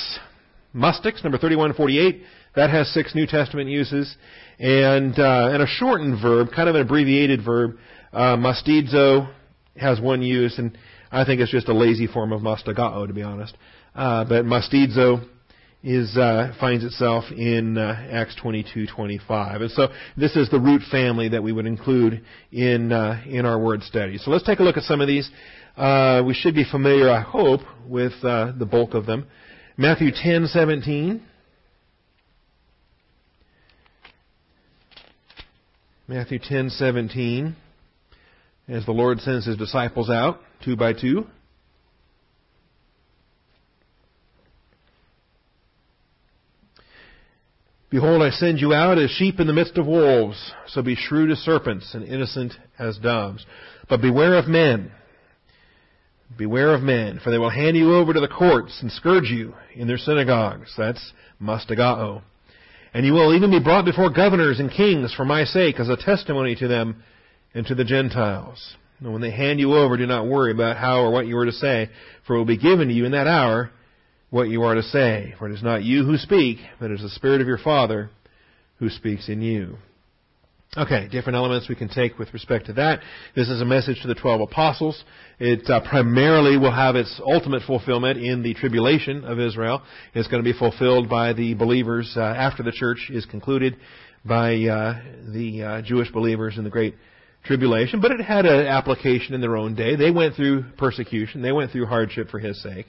[0.76, 2.24] Mastix, number 3148.
[2.58, 4.17] That has six New Testament uses,
[4.60, 7.78] and uh, and a shortened verb, kind of an abbreviated verb,
[8.12, 9.32] uh, mastizo,
[9.78, 10.78] has one use, and
[11.10, 13.56] I think it's just a lazy form of mastigoo, to be honest.
[13.96, 15.26] Uh, but mastizo
[15.84, 21.30] is uh, finds itself in uh, Acts 22:25, and so this is the root family
[21.30, 24.18] that we would include in uh, in our word study.
[24.18, 25.30] So let's take a look at some of these.
[25.76, 29.28] Uh, we should be familiar, I hope, with uh, the bulk of them.
[29.78, 31.22] Matthew 10:17.
[36.08, 37.54] Matthew 10:17
[38.70, 41.28] as the Lord sends his disciples out two by two.
[47.89, 51.32] Behold, I send you out as sheep in the midst of wolves, so be shrewd
[51.32, 53.45] as serpents and innocent as doves.
[53.88, 54.91] But beware of men.
[56.38, 59.54] Beware of men, for they will hand you over to the courts and scourge you
[59.73, 60.73] in their synagogues.
[60.78, 62.21] That's mastigoo.
[62.93, 65.95] And you will even be brought before governors and kings for my sake as a
[65.95, 67.04] testimony to them
[67.54, 68.76] and to the Gentiles.
[69.00, 71.45] And when they hand you over, do not worry about how or what you are
[71.45, 71.89] to say,
[72.26, 73.71] for it will be given to you in that hour
[74.30, 75.34] what you are to say.
[75.38, 78.10] For it is not you who speak, but it is the Spirit of your Father
[78.80, 79.78] who speaks in you.
[80.76, 83.00] Okay, different elements we can take with respect to that.
[83.36, 85.02] This is a message to the twelve apostles.
[85.40, 89.82] It uh, primarily will have its ultimate fulfillment in the tribulation of Israel.
[90.13, 93.78] It's going to be fulfilled by the believers uh, after the church is concluded
[94.26, 95.02] by uh,
[95.34, 96.96] the uh, Jewish believers in the great
[97.46, 98.02] tribulation.
[98.02, 99.96] But it had an application in their own day.
[99.96, 101.42] They went through persecution.
[101.42, 102.86] They went through hardship for His sake.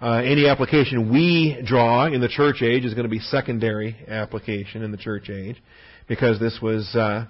[0.00, 4.82] Uh, any application we draw in the church age is going to be secondary application
[4.82, 5.62] in the church age,
[6.08, 7.26] because this was uh,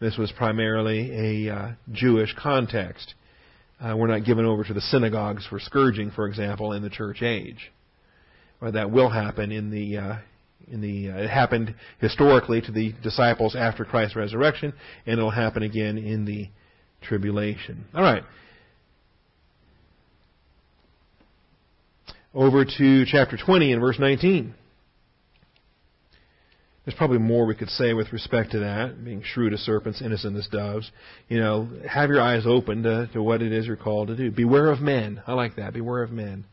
[0.00, 3.14] this was primarily a uh, Jewish context.
[3.78, 7.20] Uh, we're not given over to the synagogues for scourging, for example, in the church
[7.20, 7.70] age.
[8.62, 10.16] Or that will happen in the uh,
[10.72, 14.72] in the uh, it happened historically to the disciples after Christ's resurrection,
[15.04, 16.48] and it'll happen again in the
[17.02, 17.84] tribulation.
[17.94, 18.22] All right.
[22.36, 24.54] Over to chapter 20 and verse 19.
[26.84, 30.36] There's probably more we could say with respect to that, being shrewd as serpents, innocent
[30.36, 30.90] as doves.
[31.30, 34.30] You know, have your eyes open to, to what it is you're called to do.
[34.30, 35.22] Beware of men.
[35.26, 35.72] I like that.
[35.72, 36.44] Beware of men.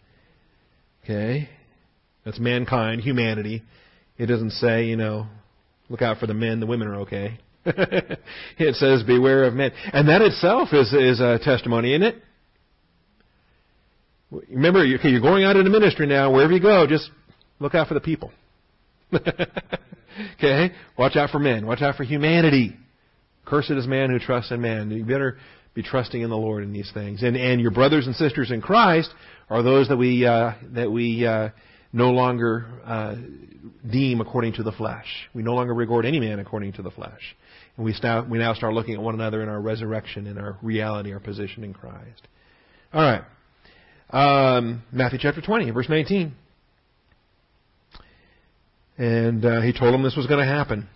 [1.03, 1.49] Okay?
[2.23, 3.61] That's mankind, humanity.
[4.17, 5.27] It doesn't say, you know,
[5.89, 7.39] look out for the men, the women are okay.
[7.65, 9.71] it says, beware of men.
[9.91, 12.23] And that itself is, is a testimony, isn't it?
[14.49, 16.31] Remember, you're, you're going out into ministry now.
[16.31, 17.09] Wherever you go, just
[17.59, 18.31] look out for the people.
[20.37, 20.71] okay?
[20.97, 21.65] Watch out for men.
[21.65, 22.75] Watch out for humanity.
[23.45, 24.89] Cursed is man who trusts in man.
[24.91, 25.37] You better
[25.73, 27.23] be trusting in the Lord in these things.
[27.23, 29.09] And and your brothers and sisters in Christ
[29.49, 31.49] are those that we uh, that we uh,
[31.91, 33.15] no longer uh,
[33.89, 35.07] deem according to the flesh.
[35.33, 37.35] We no longer regard any man according to the flesh.
[37.77, 40.57] And we, now we now start looking at one another in our resurrection, in our
[40.61, 42.27] reality, our position in Christ.
[42.93, 43.23] All right.
[44.13, 46.33] Um, Matthew chapter 20, verse 19.
[48.95, 50.87] And uh, he told them this was going to happen.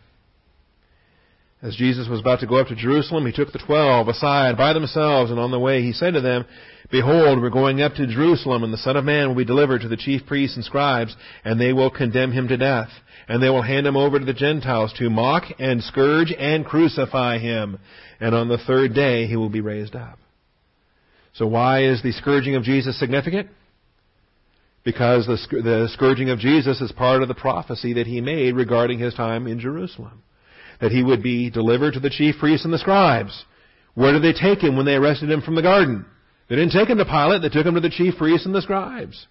[1.63, 4.73] As Jesus was about to go up to Jerusalem, he took the twelve aside by
[4.73, 6.45] themselves, and on the way he said to them,
[6.91, 9.87] Behold, we're going up to Jerusalem, and the Son of Man will be delivered to
[9.87, 12.89] the chief priests and scribes, and they will condemn him to death.
[13.27, 17.39] And they will hand him over to the Gentiles to mock and scourge and crucify
[17.39, 17.79] him.
[18.19, 20.19] And on the third day he will be raised up.
[21.37, 23.49] So why is the scourging of Jesus significant?
[24.83, 28.97] Because the, the scourging of Jesus is part of the prophecy that he made regarding
[28.97, 30.23] his time in Jerusalem.
[30.81, 33.45] That he would be delivered to the chief priests and the scribes.
[33.93, 36.05] Where did they take him when they arrested him from the garden?
[36.49, 38.61] They didn't take him to Pilate, they took him to the chief priests and the
[38.61, 39.27] scribes.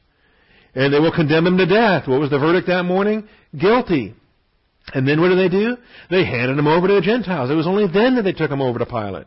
[0.76, 2.06] And they will condemn him to death.
[2.06, 3.26] What was the verdict that morning?
[3.58, 4.14] Guilty.
[4.94, 5.76] And then what did they do?
[6.10, 7.50] They handed him over to the Gentiles.
[7.50, 9.26] It was only then that they took him over to Pilate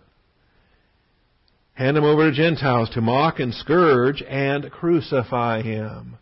[1.80, 6.18] hand him over to Gentiles to mock and scourge and crucify him.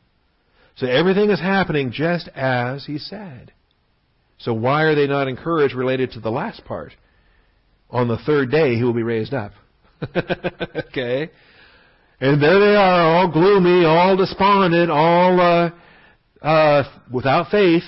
[0.76, 3.52] So everything is happening just as he said.
[4.38, 6.93] So why are they not encouraged related to the last part?
[7.89, 9.52] On the third day he will be raised up.
[10.15, 11.32] okay?
[12.20, 15.72] And there they are, all gloomy, all despondent, all uh,
[16.39, 17.84] uh, without faith,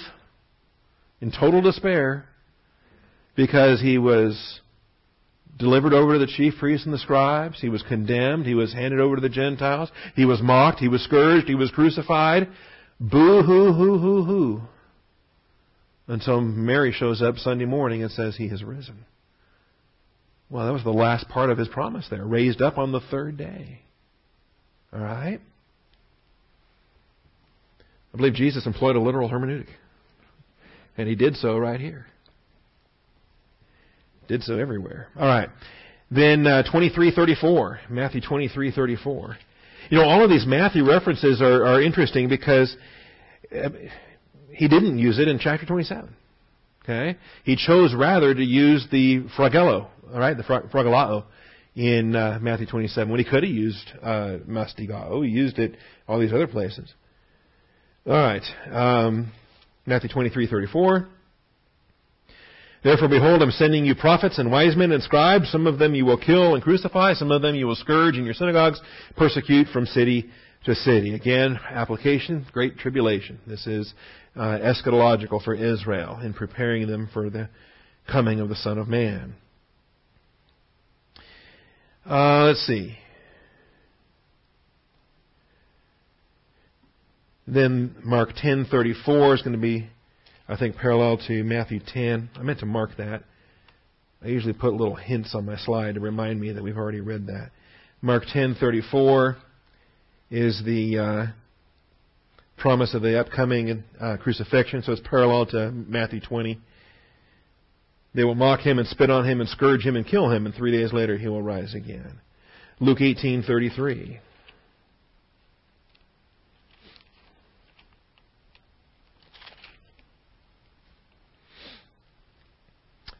[1.21, 2.25] in total despair,
[3.35, 4.59] because he was
[5.59, 7.59] delivered over to the chief priests and the scribes.
[7.61, 8.45] He was condemned.
[8.45, 9.91] He was handed over to the Gentiles.
[10.15, 10.79] He was mocked.
[10.79, 11.47] He was scourged.
[11.47, 12.47] He was crucified.
[12.99, 14.61] Boo hoo hoo hoo hoo.
[16.07, 19.05] until Mary shows up Sunday morning and says he has risen.
[20.49, 22.25] Well, that was the last part of his promise there.
[22.25, 23.81] Raised up on the third day.
[24.91, 25.39] All right?
[28.11, 29.67] I believe Jesus employed a literal hermeneutic.
[30.97, 32.07] And he did so right here.
[34.29, 35.07] Did so everywhere.
[35.19, 35.49] All right.
[36.11, 39.37] Then uh, 2334, Matthew 2334.
[39.89, 42.75] You know, all of these Matthew references are, are interesting because
[43.51, 43.69] uh,
[44.51, 46.15] he didn't use it in chapter 27.
[46.83, 47.17] Okay?
[47.43, 51.23] He chose rather to use the phragelloo, all right, the phragelloo
[51.75, 55.25] in uh, Matthew 27 when he could have used uh, mastigoo.
[55.25, 55.75] He used it
[56.07, 56.93] all these other places.
[58.05, 59.31] All right, um,
[59.87, 61.07] Matthew 23:34.
[62.83, 65.51] Therefore, behold, I'm sending you prophets and wise men and scribes.
[65.51, 67.13] Some of them you will kill and crucify.
[67.13, 68.79] Some of them you will scourge in your synagogues,
[69.17, 70.29] persecute from city
[70.65, 71.13] to city.
[71.13, 73.39] Again, application, great tribulation.
[73.45, 73.93] This is
[74.35, 77.49] uh, eschatological for Israel in preparing them for the
[78.09, 79.35] coming of the Son of Man.
[82.09, 82.97] Uh, let's see.
[87.45, 89.89] Then Mark 10:34 is going to be,
[90.49, 92.31] I think, parallel to Matthew 10.
[92.35, 93.23] I meant to mark that.
[94.23, 97.27] I usually put little hints on my slide to remind me that we've already read
[97.27, 97.51] that.
[98.01, 99.35] Mark 10:34
[100.31, 101.25] is the uh,
[102.57, 106.59] promise of the upcoming uh, crucifixion, so it's parallel to Matthew 20.
[108.15, 110.55] They will mock him and spit on him and scourge him and kill him, and
[110.55, 112.19] three days later he will rise again.
[112.79, 114.19] Luke 18:33.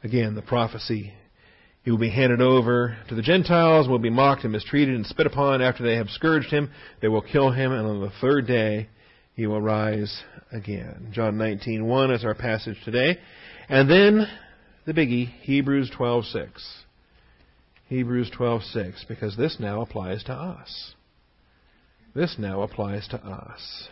[0.04, 1.14] Again, the prophecy.
[1.84, 5.26] He will be handed over to the Gentiles, will be mocked and mistreated and spit
[5.26, 5.62] upon.
[5.62, 8.90] After they have scourged him, they will kill him, and on the third day
[9.36, 11.10] he will rise again.
[11.12, 13.18] John 19:1 is our passage today.
[13.70, 14.28] And then
[14.86, 16.84] the biggie, Hebrews 12:6.
[17.88, 20.96] Hebrews 12:6 because this now applies to us.
[22.14, 23.90] This now applies to us.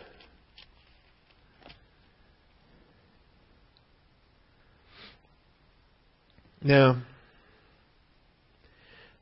[6.68, 7.00] Now,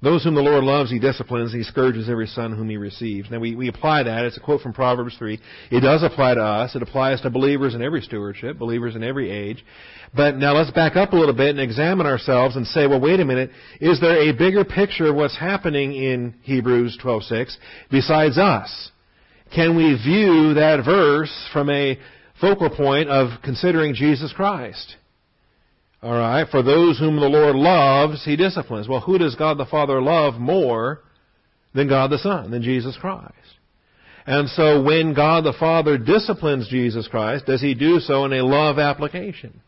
[0.03, 1.53] those whom the Lord loves, He disciplines.
[1.53, 3.31] He scourges every son whom He receives.
[3.31, 4.25] Now, we, we apply that.
[4.25, 5.39] It's a quote from Proverbs 3.
[5.71, 6.75] It does apply to us.
[6.75, 9.65] It applies to believers in every stewardship, believers in every age.
[10.13, 13.21] But now let's back up a little bit and examine ourselves and say, well, wait
[13.21, 13.51] a minute.
[13.81, 17.57] Is there a bigger picture of what's happening in Hebrews 12:6
[17.93, 18.91] besides us?
[19.55, 21.97] Can we view that verse from a
[22.41, 24.97] focal point of considering Jesus Christ?
[26.07, 26.47] All right.
[26.49, 28.87] For those whom the Lord loves, He disciplines.
[28.87, 31.01] Well, who does God the Father love more
[31.75, 33.35] than God the Son, than Jesus Christ?
[34.25, 38.45] And so when God the Father disciplines Jesus Christ, does He do so in a
[38.47, 39.61] love application?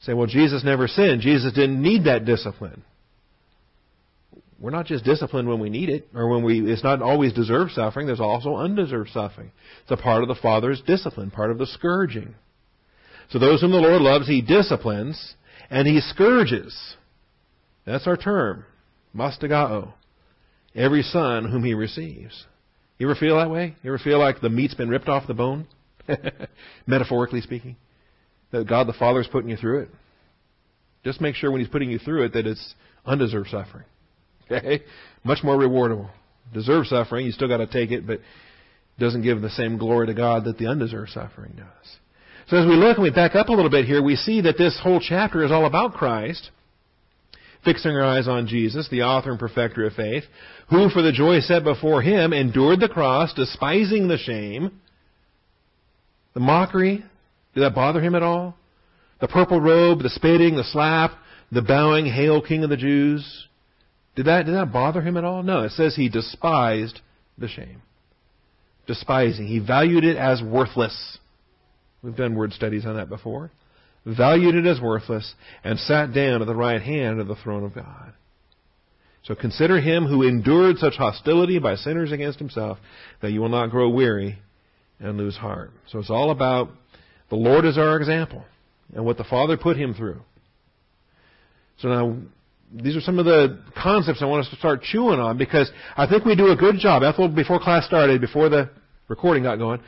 [0.00, 1.22] Say, well, Jesus never sinned.
[1.22, 2.84] Jesus didn't need that discipline.
[4.60, 7.72] We're not just disciplined when we need it, or when we, it's not always deserved
[7.72, 8.06] suffering.
[8.06, 9.52] There's also undeserved suffering.
[9.84, 12.34] It's a part of the Father's discipline, part of the scourging.
[13.30, 15.34] So those whom the Lord loves, He disciplines
[15.70, 16.96] and He scourges.
[17.84, 18.64] That's our term.
[19.14, 19.92] Mastigoo.
[20.74, 22.44] Every son whom He receives.
[22.98, 23.76] You ever feel that way?
[23.82, 25.66] You ever feel like the meat's been ripped off the bone?
[26.86, 27.76] Metaphorically speaking.
[28.52, 29.88] That God the Father is putting you through it.
[31.04, 33.84] Just make sure when He's putting you through it that it's undeserved suffering.
[34.50, 34.82] Okay?
[35.24, 36.10] Much more rewardable.
[36.54, 38.22] Deserved suffering, you still got to take it, but it
[39.00, 41.96] doesn't give the same glory to God that the undeserved suffering does.
[42.48, 44.56] So as we look and we back up a little bit here, we see that
[44.56, 46.50] this whole chapter is all about Christ,
[47.64, 50.22] fixing our eyes on Jesus, the author and perfecter of faith,
[50.70, 54.80] who for the joy set before him endured the cross, despising the shame,
[56.34, 57.04] the mockery.
[57.54, 58.54] Did that bother him at all?
[59.20, 61.12] The purple robe, the spitting, the slap,
[61.50, 63.48] the bowing, Hail King of the Jews.
[64.14, 65.42] Did that, did that bother him at all?
[65.42, 67.00] No, it says he despised
[67.38, 67.82] the shame.
[68.86, 69.48] Despising.
[69.48, 71.18] He valued it as worthless.
[72.06, 73.50] We've done word studies on that before.
[74.04, 75.34] Valued it as worthless
[75.64, 78.12] and sat down at the right hand of the throne of God.
[79.24, 82.78] So consider him who endured such hostility by sinners against himself
[83.22, 84.38] that you will not grow weary
[85.00, 85.72] and lose heart.
[85.88, 86.68] So it's all about
[87.28, 88.44] the Lord as our example
[88.94, 90.22] and what the Father put him through.
[91.78, 92.18] So now,
[92.72, 96.06] these are some of the concepts I want us to start chewing on because I
[96.06, 97.02] think we do a good job.
[97.02, 98.70] Ethel, before class started, before the
[99.08, 99.80] recording got going,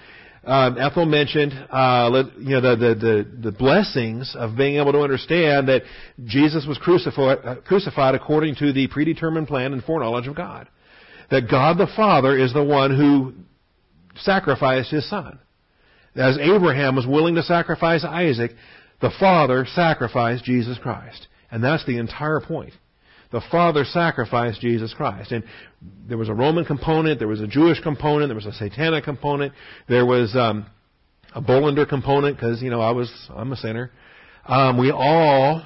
[0.45, 5.01] um, Ethel mentioned, uh, you know, the, the, the, the, blessings of being able to
[5.01, 5.83] understand that
[6.25, 10.69] Jesus was crucified, uh, crucified according to the predetermined plan and foreknowledge of God.
[11.31, 13.35] That God the Father is the one who
[14.21, 15.39] sacrificed His Son.
[16.15, 18.53] As Abraham was willing to sacrifice Isaac,
[19.01, 21.27] the Father sacrificed Jesus Christ.
[21.51, 22.73] And that's the entire point.
[23.31, 25.33] The Father sacrificed Jesus Christ.
[25.33, 25.45] And
[26.09, 29.53] there was a Roman component, there was a Jewish component, there was a satanic component,
[29.89, 30.67] there was um,
[31.35, 33.91] a Bolander component, because, you know, I was, I'm a sinner.
[34.47, 35.63] Um, we all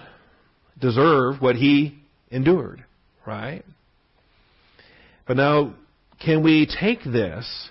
[0.81, 1.99] deserve what he
[2.31, 2.85] endured,
[3.25, 3.65] right?
[5.29, 5.75] But now,
[6.25, 7.71] can we take this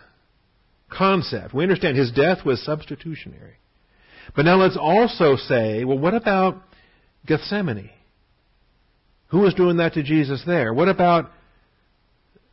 [0.89, 1.53] concept?
[1.53, 3.55] We understand his death was substitutionary.
[4.35, 6.61] But now let's also say, well, what about
[7.25, 7.89] Gethsemane?
[9.31, 10.73] Who was doing that to Jesus there?
[10.73, 11.31] What about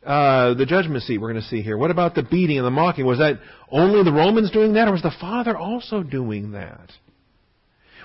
[0.05, 1.77] uh, the judgment seat we're going to see here?
[1.77, 3.05] What about the beating and the mocking?
[3.05, 6.89] Was that only the Romans doing that, or was the Father also doing that?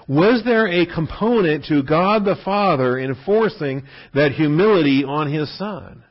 [0.08, 6.02] Was there a component to God the Father enforcing that humility on His Son?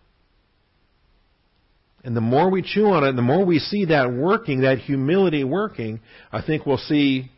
[2.05, 5.43] And the more we chew on it, the more we see that working, that humility
[5.43, 5.99] working,
[6.32, 7.30] I think we'll see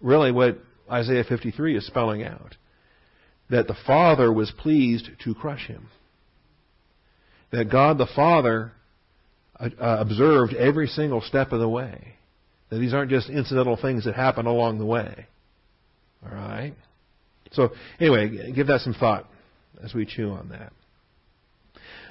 [0.00, 0.58] really what
[0.90, 2.56] Isaiah 53 is spelling out.
[3.52, 5.86] That the Father was pleased to crush him.
[7.52, 8.72] That God the Father
[9.60, 12.14] uh, uh, observed every single step of the way.
[12.70, 15.26] That these aren't just incidental things that happen along the way.
[16.24, 16.74] All right?
[17.52, 19.28] So, anyway, give that some thought
[19.84, 20.72] as we chew on that.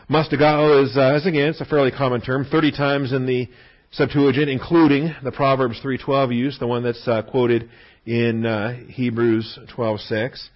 [0.10, 3.50] Mastigoo is, uh, as again, it's a fairly common term, 30 times in the
[3.92, 7.70] Septuagint, including the Proverbs 3:12 use, the one that's uh, quoted
[8.06, 10.50] in uh, Hebrews 12:6.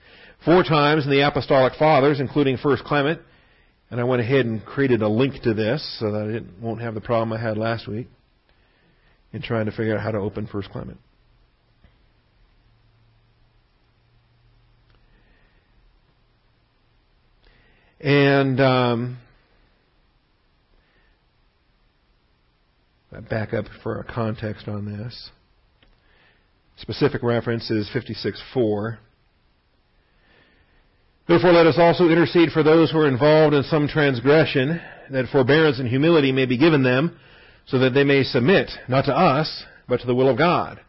[0.46, 3.20] Four times in the Apostolic Fathers, including First Clement,
[3.90, 6.94] and I went ahead and created a link to this so that I won't have
[6.94, 8.08] the problem I had last week
[9.34, 11.00] in trying to figure out how to open First Clement.
[18.00, 19.18] And um,
[23.30, 25.32] back up for a context on this.
[26.78, 28.98] Specific reference is 56.4.
[31.28, 35.80] Therefore let us also intercede for those who are involved in some transgression, that forbearance
[35.80, 37.18] and humility may be given them,
[37.66, 40.80] so that they may submit, not to us, but to the will of God.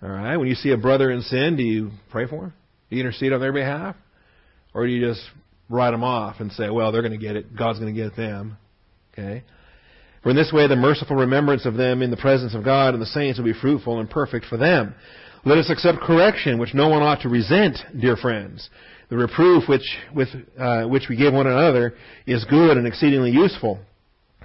[0.00, 2.54] Alright, when you see a brother in sin, do you pray for him?
[2.88, 3.96] Do you intercede on their behalf?
[4.74, 5.22] Or do you just
[5.68, 8.16] write them off and say, well, they're going to get it, God's going to get
[8.16, 8.56] them?
[9.12, 9.42] Okay?
[10.22, 13.02] For in this way the merciful remembrance of them in the presence of God and
[13.02, 14.94] the saints will be fruitful and perfect for them.
[15.44, 18.68] Let us accept correction, which no one ought to resent, dear friends.
[19.08, 20.28] The reproof which, with,
[20.58, 21.94] uh, which we give one another
[22.26, 23.80] is good and exceedingly useful,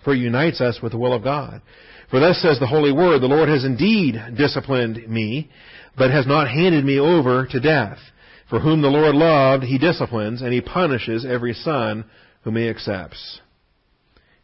[0.03, 1.61] for it unites us with the will of God.
[2.09, 5.49] For thus says the Holy Word, the Lord has indeed disciplined me,
[5.97, 7.97] but has not handed me over to death.
[8.49, 12.05] For whom the Lord loved, he disciplines, and he punishes every son
[12.43, 13.39] whom he accepts.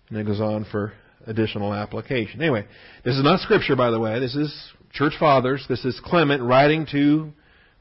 [0.09, 0.93] And it goes on for
[1.27, 2.41] additional application.
[2.41, 2.65] Anyway,
[3.03, 4.19] this is not scripture, by the way.
[4.19, 4.53] This is
[4.91, 5.65] church fathers.
[5.69, 7.31] This is Clement writing to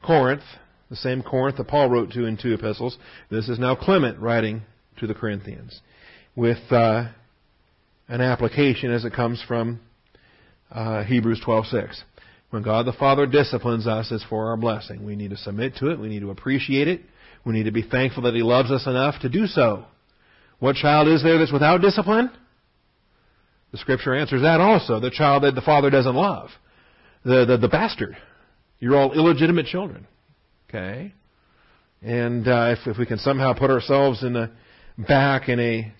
[0.03, 0.43] Corinth,
[0.89, 2.97] the same Corinth that Paul wrote to in two epistles.
[3.29, 4.63] This is now Clement writing
[4.99, 5.81] to the Corinthians
[6.35, 7.09] with uh,
[8.07, 9.79] an application as it comes from
[10.71, 12.01] uh, Hebrews 12:6.
[12.49, 15.05] When God the Father disciplines us, it's for our blessing.
[15.05, 15.99] We need to submit to it.
[15.99, 17.01] We need to appreciate it.
[17.45, 19.85] We need to be thankful that He loves us enough to do so.
[20.57, 22.31] What child is there that's without discipline?
[23.71, 24.99] The scripture answers that also.
[24.99, 26.49] The child that the father doesn't love.
[27.23, 28.17] The, the, the bastard.
[28.79, 30.07] You're all illegitimate children.
[30.69, 31.13] Okay?
[32.01, 34.51] And uh, if, if we can somehow put ourselves in a,
[34.97, 35.91] back in a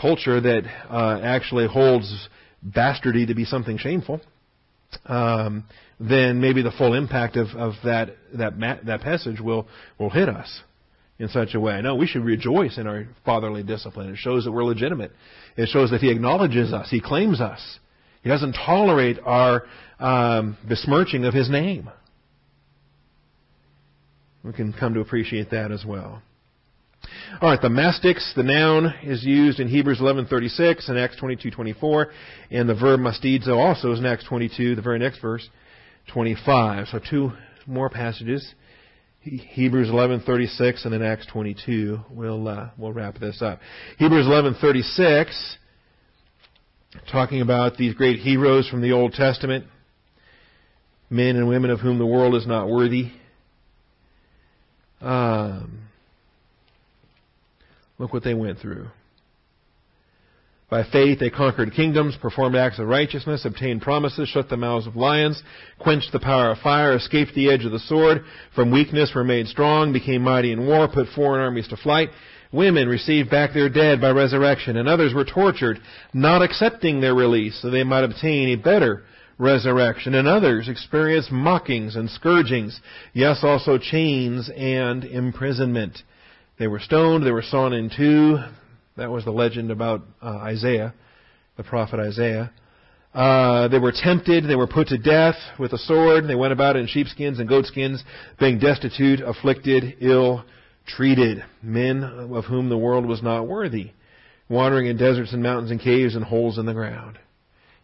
[0.00, 2.28] culture that uh, actually holds
[2.64, 4.20] bastardy to be something shameful,
[5.06, 5.64] um,
[5.98, 8.52] then maybe the full impact of, of that that
[8.86, 9.66] that passage will
[9.98, 10.62] will hit us
[11.18, 11.80] in such a way.
[11.82, 14.10] No, we should rejoice in our fatherly discipline.
[14.10, 15.12] It shows that we're legitimate.
[15.56, 16.88] It shows that He acknowledges us.
[16.90, 17.78] He claims us.
[18.22, 19.64] He doesn't tolerate our
[19.98, 21.90] um, besmirching of His name.
[24.44, 26.22] We can come to appreciate that as well.
[27.40, 32.06] All right, the mastix, the noun, is used in Hebrews 11:36 and Acts 22:24,
[32.50, 35.48] and the verb mastizo also is in Acts 22, the very next verse,
[36.08, 36.88] 25.
[36.88, 37.32] So two
[37.66, 38.54] more passages.
[39.20, 42.00] Hebrews 11:36 and then Acts 22.
[42.10, 43.60] We'll uh, we'll wrap this up.
[43.98, 45.56] Hebrews 11:36
[47.10, 49.66] talking about these great heroes from the Old Testament,
[51.10, 53.10] men and women of whom the world is not worthy.
[55.00, 55.88] Um,
[57.98, 58.88] look what they went through.
[60.70, 64.96] By faith they conquered kingdoms, performed acts of righteousness, obtained promises, shut the mouths of
[64.96, 65.42] lions,
[65.78, 68.24] quenched the power of fire, escaped the edge of the sword,
[68.54, 72.10] from weakness were made strong, became mighty in war, put foreign armies to flight.
[72.52, 75.78] Women received back their dead by resurrection, and others were tortured,
[76.12, 79.04] not accepting their release, so they might obtain a better
[79.38, 80.14] resurrection.
[80.14, 82.80] And others experienced mockings and scourgings,
[83.12, 85.98] yes, also chains and imprisonment.
[86.58, 88.38] They were stoned, they were sawn in two.
[88.96, 90.92] That was the legend about uh, Isaiah,
[91.56, 92.52] the prophet Isaiah.
[93.14, 96.76] Uh, they were tempted, they were put to death with a sword, they went about
[96.76, 98.02] in sheepskins and goatskins,
[98.38, 100.44] being destitute, afflicted, ill
[100.86, 103.92] treated, men of whom the world was not worthy,
[104.48, 107.18] wandering in deserts and mountains and caves and holes in the ground.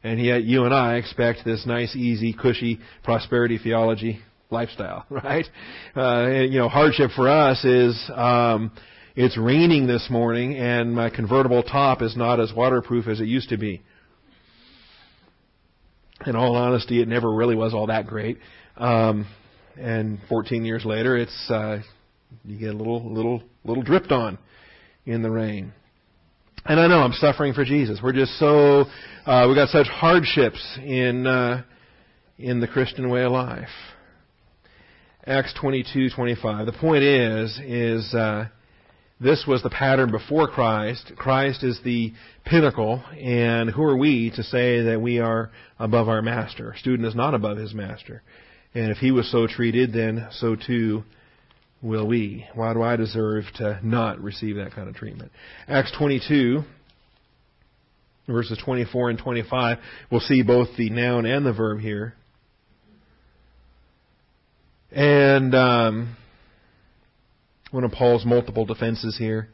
[0.05, 5.47] And yet you and I expect this nice, easy, cushy prosperity theology lifestyle, right?
[5.97, 8.71] Uh, and, you know, hardship for us is um,
[9.17, 13.49] it's raining this morning, and my convertible top is not as waterproof as it used
[13.49, 13.83] to be.
[16.27, 18.39] In all honesty, it never really was all that great.
[18.77, 19.27] Um,
[19.79, 21.79] and 14 years later, it's uh,
[22.45, 24.37] you get a little, little, little dripped on
[25.07, 25.73] in the rain.
[26.67, 28.01] And I know I'm suffering for Jesus.
[28.03, 28.87] We're just so
[29.27, 31.63] uh, we got such hardships in uh,
[32.39, 33.69] in the Christian way of life.
[35.27, 36.65] Acts 22:25.
[36.65, 38.47] The point is is uh,
[39.21, 41.13] this was the pattern before Christ.
[41.17, 42.15] Christ is the
[42.47, 46.71] pinnacle, and who are we to say that we are above our master?
[46.71, 48.23] A student is not above his master.
[48.75, 51.05] And if he was so treated, then so too
[51.85, 52.47] will we?
[52.55, 55.31] Why do I deserve to not receive that kind of treatment?
[55.69, 56.63] Acts 22,
[58.27, 59.79] verses 24 and 25,
[60.11, 62.15] we'll see both the noun and the verb here.
[64.91, 66.17] And um,
[67.71, 69.51] one of Paul's multiple defenses here.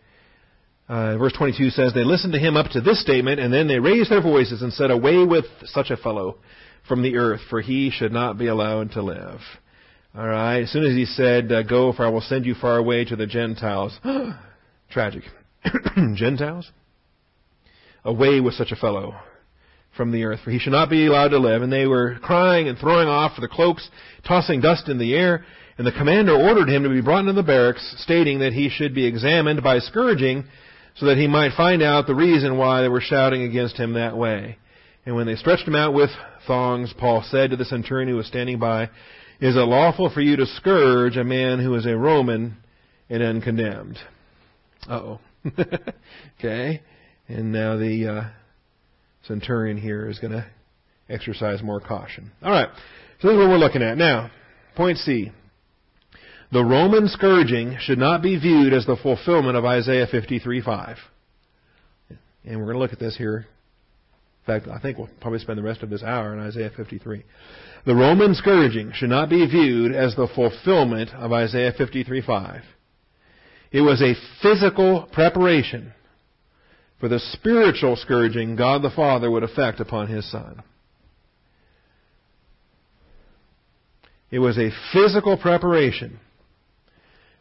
[0.88, 3.78] Uh, verse 22 says, They listened to him up to this statement, and then they
[3.78, 6.38] raised their voices and said, Away with such a fellow
[6.86, 9.40] from the earth, for he should not be allowed to live.
[10.16, 10.62] All right.
[10.62, 13.16] As soon as he said, uh, "Go, for I will send you far away to
[13.16, 13.98] the Gentiles,"
[14.90, 15.22] tragic.
[16.14, 16.70] Gentiles.
[18.04, 19.14] Away with such a fellow
[19.96, 21.62] from the earth, for he should not be allowed to live.
[21.62, 23.88] And they were crying and throwing off their cloaks,
[24.26, 25.44] tossing dust in the air.
[25.78, 28.94] And the commander ordered him to be brought into the barracks, stating that he should
[28.94, 30.44] be examined by scourging,
[30.96, 34.16] so that he might find out the reason why they were shouting against him that
[34.16, 34.58] way.
[35.06, 36.10] And when they stretched him out with
[36.46, 38.90] thongs, Paul said to the centurion who was standing by,
[39.40, 42.56] is it lawful for you to scourge a man who is a Roman
[43.08, 43.98] and uncondemned?
[44.88, 45.20] Uh oh.
[46.38, 46.82] okay.
[47.28, 48.28] And now the uh,
[49.26, 50.46] centurion here is going to
[51.08, 52.30] exercise more caution.
[52.42, 52.68] All right.
[53.20, 53.96] So this is what we're looking at.
[53.96, 54.30] Now,
[54.76, 55.32] point C.
[56.52, 60.96] The Roman scourging should not be viewed as the fulfillment of Isaiah 53:5.
[62.44, 63.46] And we're going to look at this here.
[64.50, 67.22] Fact, I think we'll probably spend the rest of this hour in Isaiah 53.
[67.86, 72.62] The Roman scourging should not be viewed as the fulfillment of Isaiah 53:5.
[73.70, 75.92] It was a physical preparation
[76.98, 80.64] for the spiritual scourging God the Father would effect upon his Son.
[84.32, 86.18] It was a physical preparation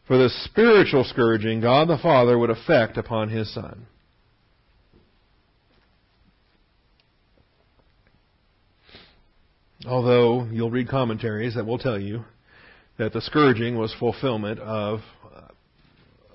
[0.06, 3.88] for the spiritual scourging God the Father would effect upon his Son.
[9.86, 12.24] Although you'll read commentaries that will tell you
[12.98, 15.00] that the scourging was fulfillment of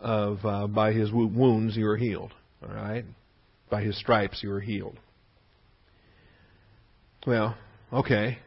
[0.01, 2.31] of uh, by his wounds you were healed.
[2.61, 3.05] All right,
[3.69, 4.97] by his stripes you were healed.
[7.25, 7.57] Well,
[7.91, 8.37] okay.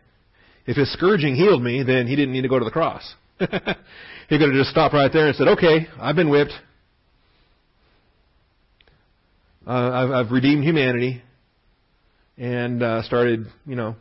[0.66, 3.14] If his scourging healed me, then he didn't need to go to the cross.
[3.38, 6.52] he could have just stopped right there and said, "Okay, I've been whipped.
[9.66, 11.22] Uh, I've, I've redeemed humanity,"
[12.36, 13.96] and uh, started, you know,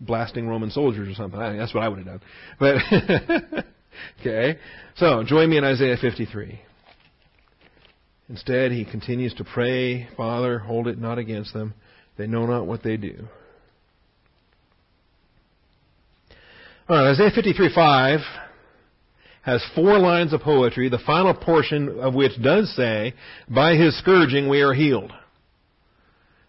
[0.00, 1.40] blasting Roman soldiers or something.
[1.40, 2.20] I that's what I would have done.
[2.58, 3.64] But
[4.20, 4.58] okay,
[4.96, 6.60] so join me in Isaiah 53.
[8.28, 11.74] Instead, he continues to pray, Father, hold it not against them.
[12.16, 13.28] They know not what they do.
[16.88, 18.20] All right, Isaiah 53:5
[19.42, 23.14] has four lines of poetry, the final portion of which does say,
[23.48, 25.12] By his scourging we are healed.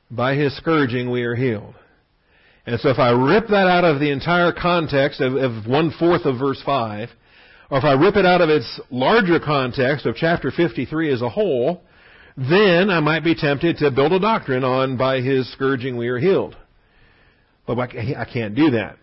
[0.09, 1.75] By his scourging we are healed.
[2.67, 6.25] And so if I rip that out of the entire context of, of one fourth
[6.25, 7.07] of verse 5,
[7.71, 11.29] or if I rip it out of its larger context of chapter 53 as a
[11.29, 11.81] whole,
[12.35, 16.19] then I might be tempted to build a doctrine on by his scourging we are
[16.19, 16.57] healed.
[17.65, 18.97] But I can't do that.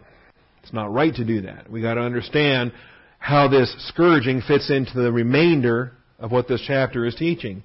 [0.63, 1.71] It's not right to do that.
[1.71, 2.73] We got to understand
[3.19, 7.63] how this scourging fits into the remainder of what this chapter is teaching.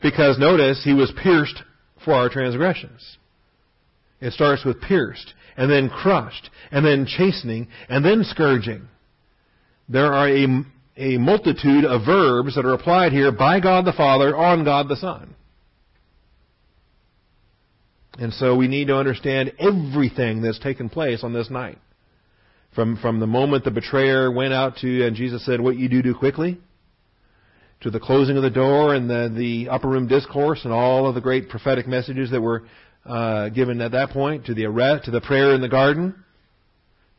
[0.00, 1.60] Because notice, he was pierced
[2.04, 3.16] for our transgressions.
[4.20, 8.88] It starts with pierced and then crushed, and then chastening, and then scourging.
[9.88, 10.46] There are a,
[10.96, 14.96] a multitude of verbs that are applied here by God the Father on God the
[14.96, 15.34] Son.
[18.18, 21.78] And so we need to understand everything that's taken place on this night.
[22.74, 26.02] From, from the moment the betrayer went out to, and Jesus said, What you do,
[26.02, 26.60] do quickly,
[27.80, 31.14] to the closing of the door and the, the upper room discourse and all of
[31.14, 32.64] the great prophetic messages that were
[33.04, 36.14] uh, given at that point, to the arrest, to the prayer in the garden,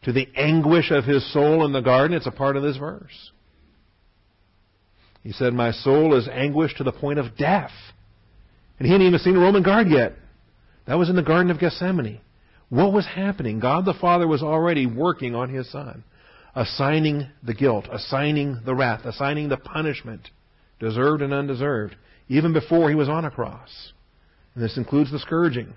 [0.03, 2.15] to the anguish of his soul in the garden.
[2.15, 3.31] It's a part of this verse.
[5.23, 7.71] He said, My soul is anguished to the point of death.
[8.79, 10.13] And he hadn't even seen a Roman guard yet.
[10.87, 12.19] That was in the Garden of Gethsemane.
[12.69, 13.59] What was happening?
[13.59, 16.03] God the Father was already working on his Son,
[16.55, 20.29] assigning the guilt, assigning the wrath, assigning the punishment,
[20.79, 21.95] deserved and undeserved,
[22.29, 23.91] even before he was on a cross.
[24.55, 25.73] And this includes the scourging.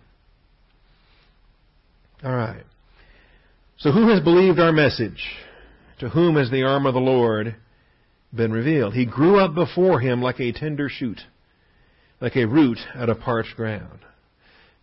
[2.24, 2.64] All right.
[3.78, 5.22] So who has believed our message?
[6.00, 7.56] To whom has the arm of the Lord
[8.34, 8.94] been revealed?
[8.94, 11.20] He grew up before him like a tender shoot,
[12.20, 14.00] like a root out of parched ground.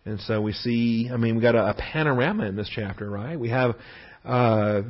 [0.05, 3.39] And so we see, I mean, we got a, a panorama in this chapter, right?
[3.39, 3.75] We have
[4.25, 4.81] uh,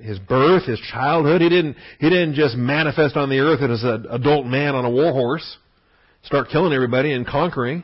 [0.00, 1.40] his birth, his childhood.
[1.40, 4.90] He didn't he didn't just manifest on the earth as an adult man on a
[4.90, 5.56] war horse,
[6.22, 7.82] start killing everybody and conquering.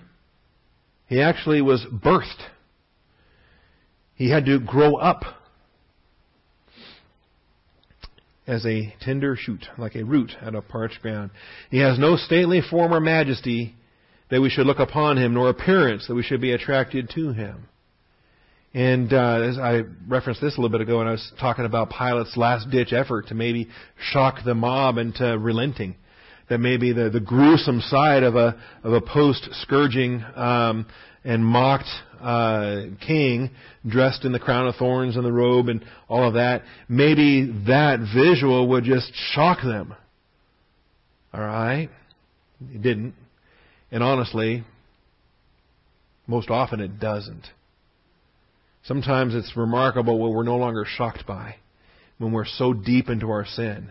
[1.07, 2.41] He actually was birthed.
[4.15, 5.25] He had to grow up
[8.47, 11.31] as a tender shoot, like a root out of parched ground.
[11.71, 13.75] He has no stately form or majesty
[14.31, 17.69] that we should look upon him, nor appearance that we should be attracted to him.
[18.73, 21.91] And uh, as I referenced this a little bit ago when I was talking about
[21.91, 25.95] Pilate's last ditch effort to maybe shock the mob into relenting.
[26.49, 30.87] That maybe the, the gruesome side of a of a post scourging um,
[31.25, 31.89] and mocked
[32.21, 33.51] uh, king
[33.87, 38.01] dressed in the crown of thorns and the robe and all of that, maybe that
[38.15, 39.95] visual would just shock them.
[41.33, 41.91] All right?
[42.73, 43.15] It didn't.
[43.91, 44.65] And honestly,
[46.27, 47.47] most often it doesn't.
[48.85, 51.57] Sometimes it's remarkable what we're no longer shocked by
[52.19, 53.91] when we're so deep into our sin.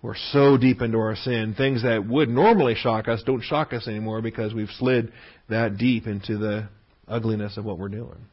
[0.00, 1.54] We're so deep into our sin.
[1.56, 5.12] Things that would normally shock us don't shock us anymore because we've slid
[5.48, 6.68] that deep into the
[7.08, 8.26] ugliness of what we're doing.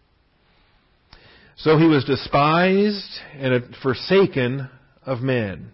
[1.57, 4.69] So he was despised and forsaken
[5.05, 5.71] of men.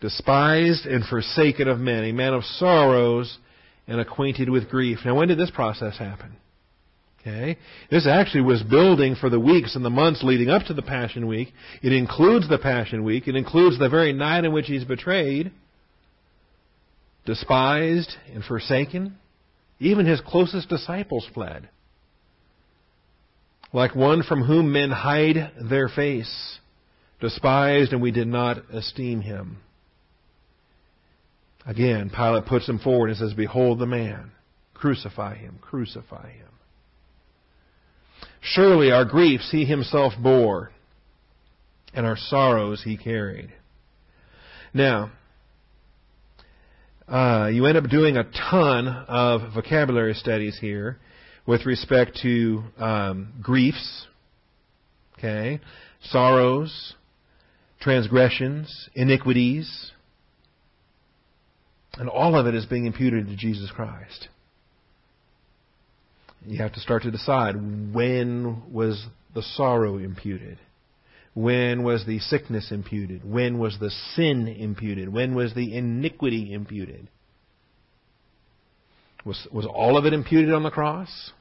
[0.00, 2.04] Despised and forsaken of men.
[2.04, 3.38] A man of sorrows
[3.86, 5.00] and acquainted with grief.
[5.04, 6.36] Now, when did this process happen?
[7.28, 7.58] Okay.
[7.90, 11.26] This actually was building for the weeks and the months leading up to the Passion
[11.26, 11.52] Week.
[11.82, 13.28] It includes the Passion Week.
[13.28, 15.52] It includes the very night in which he's betrayed,
[17.26, 19.16] despised and forsaken.
[19.78, 21.68] Even his closest disciples fled.
[23.72, 26.58] Like one from whom men hide their face,
[27.20, 29.58] despised and we did not esteem him.
[31.66, 34.32] Again, Pilate puts him forward and says, Behold the man.
[34.72, 36.47] Crucify him, crucify him.
[38.52, 40.70] Surely our griefs he himself bore,
[41.92, 43.52] and our sorrows he carried.
[44.72, 45.10] Now,
[47.08, 50.98] uh, you end up doing a ton of vocabulary studies here
[51.46, 54.06] with respect to um, griefs,
[55.18, 55.60] okay,
[56.02, 56.94] sorrows,
[57.80, 59.92] transgressions, iniquities,
[61.94, 64.28] and all of it is being imputed to Jesus Christ.
[66.48, 67.56] You have to start to decide
[67.92, 70.58] when was the sorrow imputed?
[71.34, 73.22] When was the sickness imputed?
[73.22, 75.12] When was the sin imputed?
[75.12, 77.08] When was the iniquity imputed?
[79.26, 81.32] Was, was all of it imputed on the cross?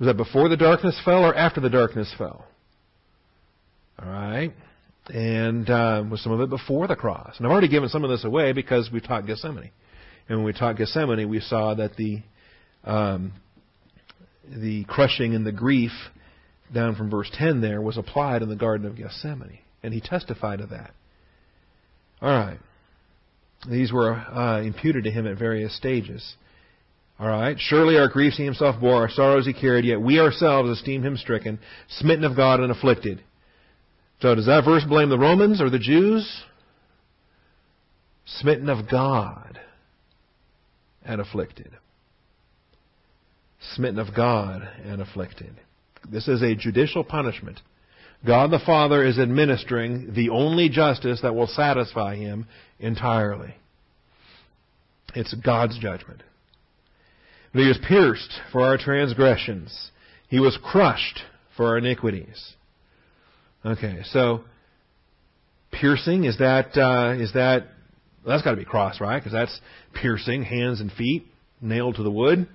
[0.00, 2.44] Was that before the darkness fell or after the darkness fell?
[4.02, 4.52] All right.
[5.08, 7.36] And uh, was some of it before the cross?
[7.38, 9.70] And I've already given some of this away because we taught Gethsemane.
[10.28, 12.22] And when we taught Gethsemane, we saw that the
[12.82, 13.32] um,
[14.54, 15.92] the crushing and the grief
[16.72, 19.58] down from verse 10 there was applied in the Garden of Gethsemane.
[19.82, 20.90] And he testified of that.
[22.20, 22.58] All right.
[23.68, 26.34] These were uh, imputed to him at various stages.
[27.18, 27.56] All right.
[27.58, 31.16] Surely our griefs he himself bore, our sorrows he carried, yet we ourselves esteemed him
[31.16, 33.22] stricken, smitten of God, and afflicted.
[34.20, 36.42] So does that verse blame the Romans or the Jews?
[38.24, 39.60] Smitten of God
[41.04, 41.70] and afflicted
[43.74, 45.60] smitten of God and afflicted.
[46.10, 47.60] This is a judicial punishment.
[48.24, 52.46] God the Father is administering the only justice that will satisfy him
[52.78, 53.54] entirely.
[55.14, 56.22] It's God's judgment.
[57.52, 59.90] But he was pierced for our transgressions.
[60.28, 61.20] He was crushed
[61.56, 62.54] for our iniquities.
[63.64, 64.42] Okay, so
[65.72, 67.66] piercing is that uh, is that
[68.24, 69.18] well, that's got to be cross, right?
[69.18, 69.60] Because that's
[69.94, 71.26] piercing hands and feet
[71.60, 72.48] nailed to the wood.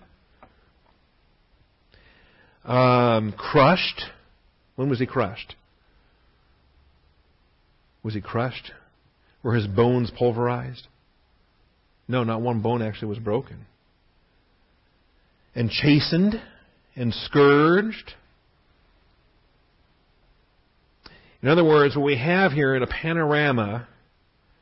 [2.66, 4.04] Um, crushed.
[4.76, 5.56] When was he crushed?
[8.04, 8.72] Was he crushed?
[9.44, 10.88] Were his bones pulverized?
[12.08, 13.66] No, not one bone actually was broken.
[15.56, 16.42] And chastened
[16.96, 18.14] and scourged.
[21.42, 23.88] In other words, what we have here in a panorama,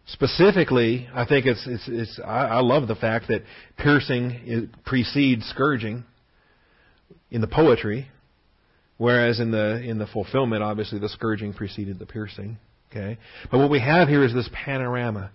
[0.05, 3.43] specifically, I think it's, it's, it's I, I love the fact that
[3.77, 6.05] piercing precedes scourging
[7.31, 8.07] in the poetry,
[8.97, 12.57] whereas in the in the fulfillment, obviously the scourging preceded the piercing.
[12.91, 13.17] Okay,
[13.51, 15.31] but what we have here is this panorama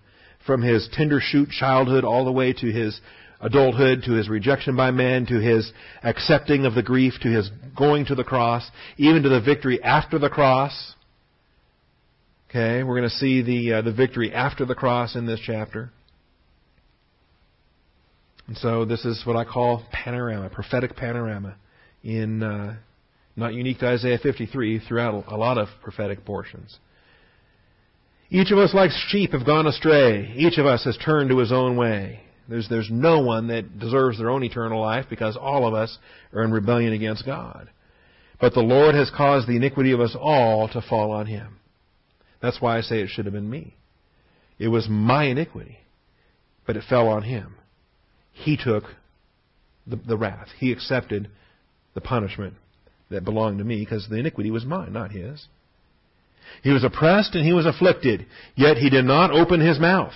[0.46, 3.00] from his tender shoot childhood all the way to his
[3.40, 5.72] adulthood, to his rejection by men, to his
[6.02, 10.18] accepting of the grief, to his going to the cross, even to the victory after
[10.18, 10.94] the cross.
[12.50, 15.90] Okay, we're going to see the uh, the victory after the cross in this chapter.
[18.46, 21.56] And so this is what I call panorama, prophetic panorama
[22.04, 22.76] in uh,
[23.34, 26.78] not unique to Isaiah 53 throughout a lot of prophetic portions.
[28.30, 30.32] Each of us, like sheep, have gone astray.
[30.36, 32.20] Each of us has turned to his own way.
[32.48, 35.96] There's, there's no one that deserves their own eternal life because all of us
[36.32, 37.70] are in rebellion against God.
[38.40, 41.58] But the Lord has caused the iniquity of us all to fall on him.
[42.42, 43.76] That's why I say it should have been me.
[44.58, 45.78] It was my iniquity,
[46.66, 47.54] but it fell on him.
[48.32, 48.84] He took
[49.86, 50.48] the, the wrath.
[50.58, 51.30] He accepted
[51.94, 52.54] the punishment
[53.10, 55.46] that belonged to me because the iniquity was mine, not his.
[56.62, 60.12] He was oppressed and he was afflicted, yet he did not open his mouth.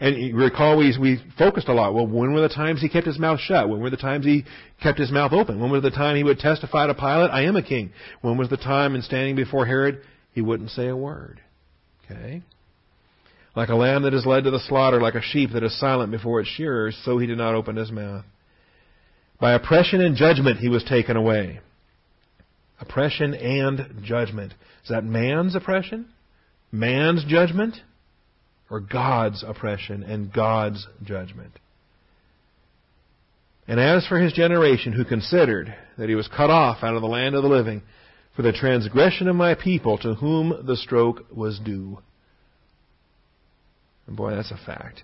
[0.00, 1.92] And recall we, we focused a lot.
[1.92, 3.68] Well, when were the times he kept his mouth shut?
[3.68, 4.44] When were the times he
[4.82, 5.60] kept his mouth open?
[5.60, 7.92] When was the time he would testify to Pilate, I am a king?
[8.22, 10.00] When was the time in standing before Herod,
[10.32, 11.40] he wouldn't say a word?
[12.04, 12.42] Okay?
[13.54, 16.10] Like a lamb that is led to the slaughter, like a sheep that is silent
[16.10, 18.24] before its shearers, so he did not open his mouth.
[19.40, 21.60] By oppression and judgment he was taken away.
[22.80, 24.52] Oppression and judgment.
[24.82, 26.06] Is that man's oppression?
[26.70, 27.76] Man's judgment?
[28.70, 31.52] Or God's oppression and God's judgment?
[33.66, 37.08] And as for his generation, who considered that he was cut off out of the
[37.08, 37.82] land of the living
[38.34, 41.98] for the transgression of my people, to whom the stroke was due.
[44.06, 45.02] And boy, that's a fact.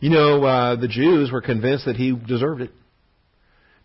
[0.00, 2.70] You know, uh, the Jews were convinced that he deserved it.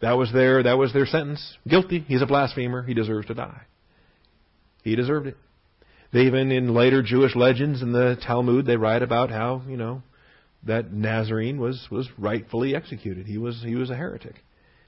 [0.02, 1.58] That was their that was their sentence.
[1.68, 2.06] Guilty.
[2.08, 2.84] He's a blasphemer.
[2.84, 3.62] He deserves to die.
[4.84, 5.38] He deserved it.
[6.14, 10.04] They even in later Jewish legends in the Talmud they write about how you know
[10.66, 13.26] that Nazarene was was rightfully executed.
[13.26, 14.36] He was he was a heretic.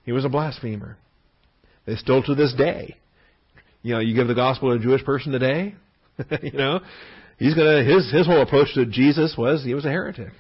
[0.03, 0.97] He was a blasphemer.
[1.85, 2.97] They still to this day,
[3.81, 5.75] you know, you give the gospel to a Jewish person today,
[6.43, 6.81] you know,
[7.37, 10.31] he's gonna his his whole approach to Jesus was he was a heretic.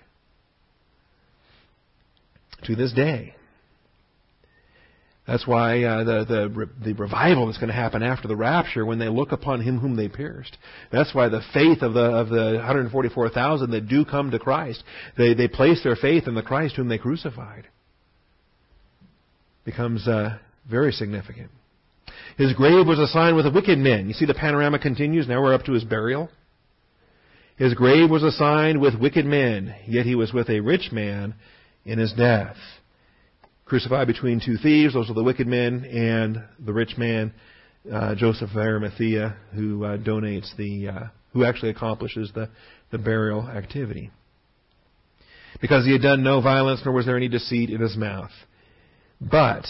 [2.65, 3.35] To this day.
[5.29, 8.97] That's why uh, the, the the revival that's going to happen after the rapture, when
[8.97, 10.57] they look upon Him whom they pierced.
[10.91, 14.83] That's why the faith of the of the 144,000 that do come to Christ,
[15.19, 17.67] they they place their faith in the Christ whom they crucified.
[19.65, 21.51] Becomes uh, very significant.
[22.35, 24.07] His grave was assigned with the wicked men.
[24.07, 25.27] You see, the panorama continues.
[25.27, 26.31] Now we're up to his burial.
[27.55, 31.35] His grave was assigned with wicked men, yet he was with a rich man
[31.85, 32.57] in his death
[33.69, 34.93] crucified between two thieves.
[34.95, 37.31] Those are the wicked men and the rich man,
[37.91, 41.03] uh, Joseph of Arimathea, who uh, donates the, uh,
[41.33, 42.49] who actually accomplishes the,
[42.91, 44.09] the burial activity.
[45.61, 48.31] Because he had done no violence, nor was there any deceit in his mouth.
[49.21, 49.65] But,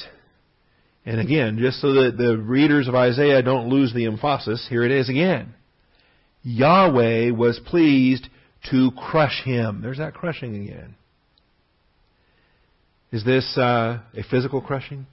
[1.06, 4.91] and again, just so that the readers of Isaiah don't lose the emphasis, here it
[4.91, 5.54] is again.
[6.43, 8.28] Yahweh was pleased
[8.72, 9.82] to crush him.
[9.82, 10.95] There's that crushing again.
[13.12, 15.07] Is this uh, a physical crushing?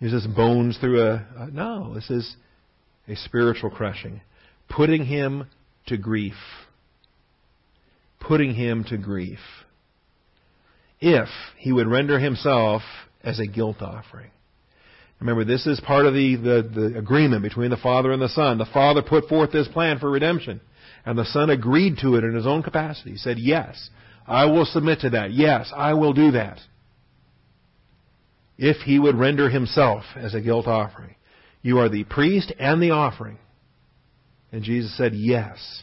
[0.00, 1.48] Is this bones through a.
[1.52, 2.36] No, this is
[3.06, 4.20] a spiritual crushing.
[4.68, 5.46] Putting him
[5.86, 6.34] to grief.
[8.18, 9.38] Putting him to grief.
[11.00, 12.82] If he would render himself
[13.22, 14.30] as a guilt offering.
[15.20, 18.58] Remember, this is part of the, the, the, agreement between the Father and the Son.
[18.58, 20.60] The Father put forth this plan for redemption,
[21.06, 23.12] and the Son agreed to it in his own capacity.
[23.12, 23.90] He said, Yes,
[24.26, 25.32] I will submit to that.
[25.32, 26.58] Yes, I will do that
[28.58, 31.16] if he would render himself as a guilt offering.
[31.62, 33.38] You are the priest and the offering.
[34.52, 35.82] And Jesus said, Yes,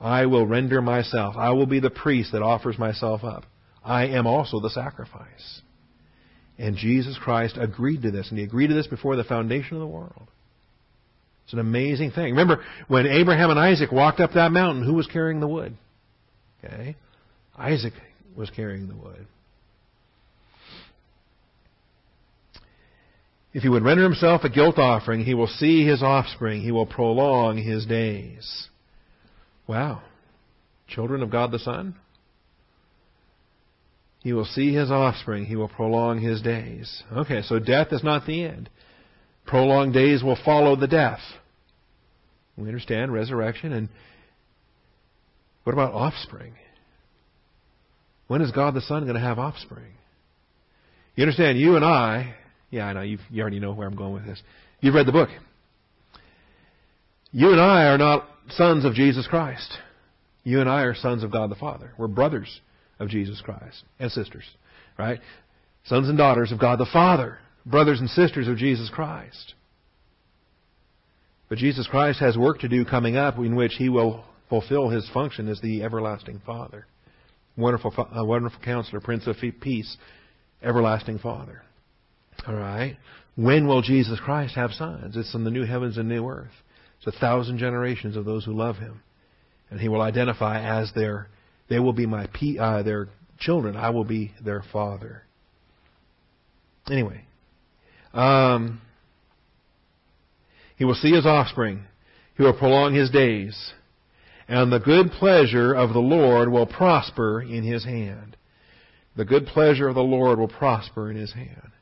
[0.00, 1.34] I will render myself.
[1.36, 3.44] I will be the priest that offers myself up.
[3.84, 5.62] I am also the sacrifice.
[6.58, 9.80] And Jesus Christ agreed to this, and he agreed to this before the foundation of
[9.80, 10.28] the world.
[11.44, 12.32] It's an amazing thing.
[12.32, 15.76] Remember, when Abraham and Isaac walked up that mountain, who was carrying the wood?
[16.64, 16.96] Okay?
[17.56, 17.92] Isaac
[18.36, 19.26] was carrying the wood.
[23.56, 26.60] If he would render himself a guilt offering, he will see his offspring.
[26.60, 28.68] He will prolong his days.
[29.66, 30.02] Wow.
[30.88, 31.94] Children of God the Son?
[34.20, 35.46] He will see his offspring.
[35.46, 37.02] He will prolong his days.
[37.10, 38.68] Okay, so death is not the end.
[39.46, 41.20] Prolonged days will follow the death.
[42.58, 43.72] We understand resurrection.
[43.72, 43.88] And
[45.64, 46.52] what about offspring?
[48.26, 49.94] When is God the Son going to have offspring?
[51.14, 52.34] You understand, you and I,
[52.76, 53.18] yeah, I know, you.
[53.30, 54.42] You already know where I'm going with this.
[54.80, 55.30] You've read the book.
[57.32, 59.78] You and I are not sons of Jesus Christ.
[60.44, 61.92] You and I are sons of God the Father.
[61.98, 62.60] We're brothers
[63.00, 64.44] of Jesus Christ and sisters,
[64.98, 65.20] right?
[65.86, 69.54] Sons and daughters of God the Father, brothers and sisters of Jesus Christ.
[71.48, 75.08] But Jesus Christ has work to do coming up in which he will fulfill his
[75.14, 76.86] function as the everlasting Father.
[77.56, 79.96] Wonderful, uh, wonderful counselor, Prince of Peace,
[80.62, 81.62] everlasting Father.
[82.46, 82.96] All right.
[83.36, 85.16] When will Jesus Christ have sons?
[85.16, 86.52] It's in the new heavens and new earth.
[86.98, 89.02] It's a thousand generations of those who love him.
[89.70, 91.28] And he will identify as their,
[91.68, 92.28] they will be my,
[92.58, 93.08] uh, their
[93.38, 93.76] children.
[93.76, 95.22] I will be their father.
[96.90, 97.22] Anyway.
[98.14, 98.80] Um,
[100.76, 101.84] he will see his offspring.
[102.36, 103.72] He will prolong his days.
[104.48, 108.36] And the good pleasure of the Lord will prosper in his hand.
[109.16, 111.72] The good pleasure of the Lord will prosper in his hand.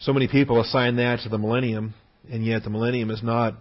[0.00, 1.94] So many people assign that to the millennium,
[2.30, 3.54] and yet the millennium is not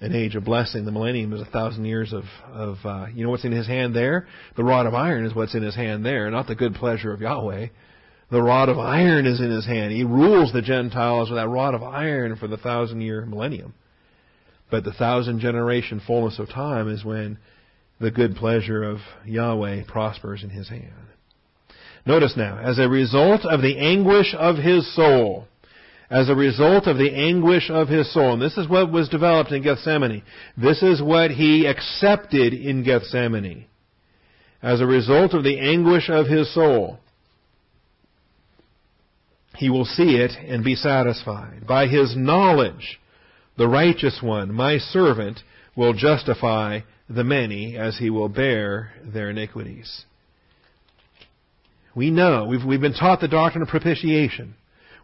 [0.00, 0.84] an age of blessing.
[0.84, 3.94] The millennium is a thousand years of, of uh, you know what's in his hand
[3.94, 4.26] there?
[4.56, 7.20] The rod of iron is what's in his hand there, not the good pleasure of
[7.20, 7.68] Yahweh.
[8.30, 9.92] The rod of iron is in his hand.
[9.92, 13.74] He rules the Gentiles with that rod of iron for the thousand year millennium.
[14.70, 17.38] But the thousand generation fullness of time is when
[18.00, 20.90] the good pleasure of Yahweh prospers in his hand.
[22.06, 25.46] Notice now, as a result of the anguish of his soul,
[26.10, 28.34] as a result of the anguish of his soul.
[28.34, 30.22] And this is what was developed in Gethsemane.
[30.56, 33.66] This is what he accepted in Gethsemane.
[34.62, 36.98] As a result of the anguish of his soul,
[39.56, 41.66] he will see it and be satisfied.
[41.66, 42.98] By his knowledge,
[43.56, 45.40] the righteous one, my servant,
[45.76, 50.04] will justify the many as he will bear their iniquities.
[51.94, 54.54] We know, we've, we've been taught the doctrine of propitiation.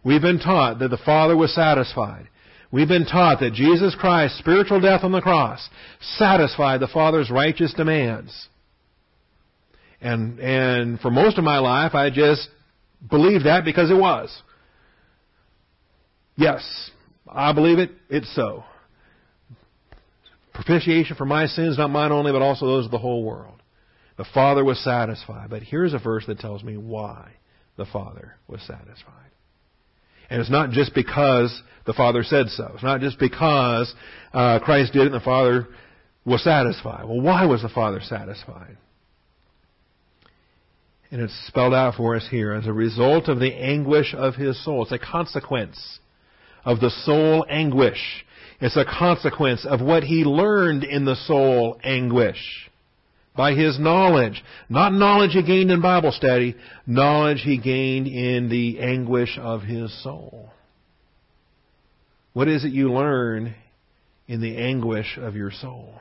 [0.05, 2.29] We've been taught that the Father was satisfied.
[2.73, 5.69] We've been taught that Jesus Christ's spiritual death on the cross
[6.17, 8.49] satisfied the Father's righteous demands.
[10.01, 12.49] And, and for most of my life, I just
[13.09, 14.35] believed that because it was.
[16.37, 16.91] Yes,
[17.29, 17.91] I believe it.
[18.09, 18.65] It's so.
[20.55, 23.63] Propitiation for my sins, not mine only, but also those of the whole world.
[24.17, 25.51] The Father was satisfied.
[25.51, 27.33] But here's a verse that tells me why
[27.77, 29.30] the Father was satisfied.
[30.31, 32.71] And it's not just because the Father said so.
[32.75, 33.93] It's not just because
[34.33, 35.67] uh, Christ did it and the Father
[36.25, 37.05] was satisfied.
[37.05, 38.77] Well, why was the Father satisfied?
[41.11, 44.63] And it's spelled out for us here as a result of the anguish of his
[44.65, 44.85] soul.
[44.85, 45.99] It's a consequence
[46.65, 48.25] of the soul anguish.
[48.61, 52.70] It's a consequence of what he learned in the soul anguish
[53.37, 54.43] by his knowledge.
[54.69, 56.57] Not knowledge he gained in Bible study,
[56.87, 60.51] knowledge he gained in the anguish of his soul.
[62.33, 63.55] What is it you learn
[64.29, 65.95] in the anguish of your soul?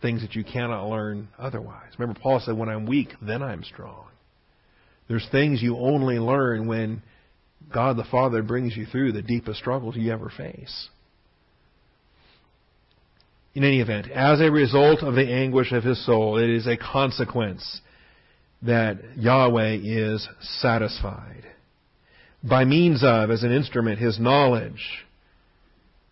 [0.00, 1.90] Things that you cannot learn otherwise.
[1.98, 4.06] Remember, Paul said, When I'm weak, then I'm strong.
[5.08, 7.02] There's things you only learn when
[7.72, 10.88] God the Father brings you through the deepest struggles you ever face.
[13.54, 16.76] In any event, as a result of the anguish of his soul, it is a
[16.76, 17.80] consequence
[18.62, 21.44] that Yahweh is satisfied.
[22.42, 25.04] By means of, as an instrument, his knowledge,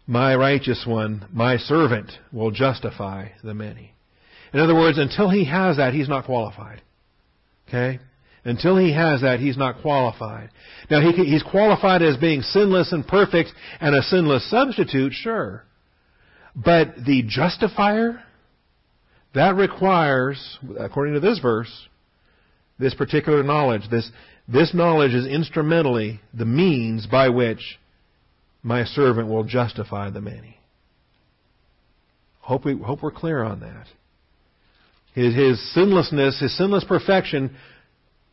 [0.06, 3.92] my righteous one, my servant, will justify the many.
[4.52, 6.80] In other words, until he has that, he's not qualified.
[7.68, 7.98] Okay?
[8.44, 10.50] Until he has that, he's not qualified.
[10.90, 15.64] Now, he, he's qualified as being sinless and perfect and a sinless substitute, sure.
[16.54, 18.22] But the justifier,
[19.34, 21.88] that requires, according to this verse,
[22.78, 23.82] this particular knowledge.
[23.90, 24.10] This,
[24.48, 27.78] this knowledge is instrumentally the means by which
[28.62, 30.58] my servant will justify the many.
[32.40, 33.86] Hope, we, hope we're clear on that.
[35.14, 37.56] His, his sinlessness, his sinless perfection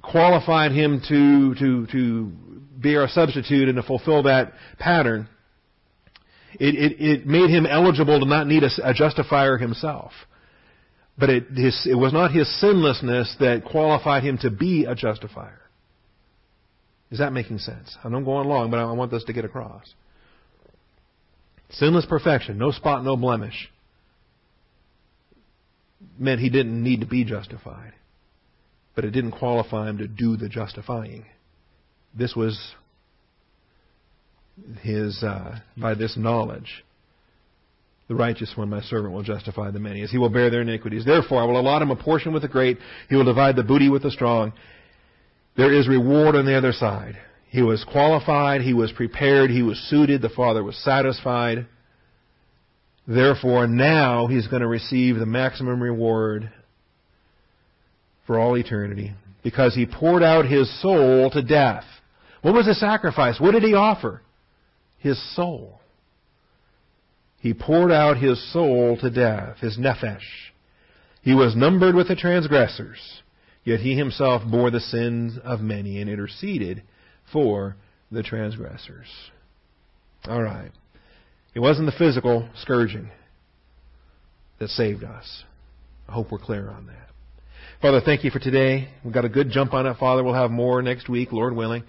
[0.02, 2.32] qualified him to, to, to
[2.80, 5.28] be our substitute and to fulfill that pattern.
[6.54, 10.12] It, it, it made him eligible to not need a, a justifier himself.
[11.18, 15.60] But it, his, it was not his sinlessness that qualified him to be a justifier.
[17.12, 17.98] Is that making sense?
[18.04, 19.94] I know I'm going long, but I want this to get across.
[21.72, 23.70] Sinless perfection, no spot, no blemish,
[26.18, 27.94] meant he didn't need to be justified.
[28.96, 31.26] But it didn't qualify him to do the justifying.
[32.18, 32.74] This was
[34.82, 36.84] his, uh, by this knowledge,
[38.08, 41.06] the righteous one, my servant, will justify the many, as he will bear their iniquities.
[41.06, 42.80] Therefore, I will allot him a portion with the great.
[43.08, 44.54] He will divide the booty with the strong.
[45.56, 47.18] There is reward on the other side.
[47.50, 51.68] He was qualified, he was prepared, he was suited, the Father was satisfied.
[53.08, 56.52] Therefore, now he's going to receive the maximum reward
[58.28, 61.84] for all eternity because he poured out his soul to death.
[62.42, 63.40] What was the sacrifice?
[63.40, 64.22] What did he offer?
[65.00, 65.80] His soul.
[67.40, 70.20] He poured out his soul to death, his nephesh.
[71.22, 73.22] He was numbered with the transgressors,
[73.64, 76.84] yet he himself bore the sins of many and interceded
[77.32, 77.78] for
[78.12, 79.08] the transgressors.
[80.26, 80.72] All right.
[81.54, 83.10] It wasn't the physical scourging
[84.60, 85.44] that saved us.
[86.08, 87.10] I hope we're clear on that.
[87.82, 88.90] Father, thank you for today.
[89.04, 90.24] We've got a good jump on it, Father.
[90.24, 91.84] We'll have more next week, Lord willing.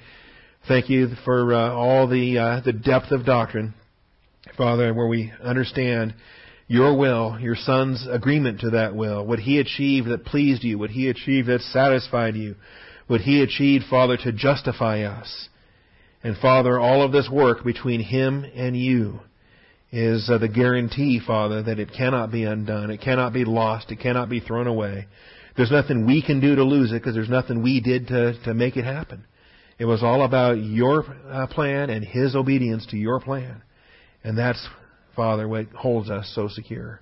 [0.68, 3.74] Thank you for uh, all the uh, the depth of doctrine,
[4.56, 6.14] Father, where we understand
[6.68, 10.90] your will, your Son's agreement to that will, what He achieved that pleased you, what
[10.90, 12.56] He achieved that satisfied you,
[13.06, 15.48] what He achieved, Father, to justify us.
[16.22, 19.20] And Father, all of this work between Him and you
[19.90, 23.98] is uh, the guarantee, Father, that it cannot be undone, it cannot be lost, it
[23.98, 25.06] cannot be thrown away.
[25.56, 28.54] There's nothing we can do to lose it because there's nothing we did to, to
[28.54, 29.24] make it happen.
[29.80, 33.62] It was all about your uh, plan and His obedience to your plan.
[34.22, 34.68] And that's,
[35.16, 37.00] Father, what holds us so secure.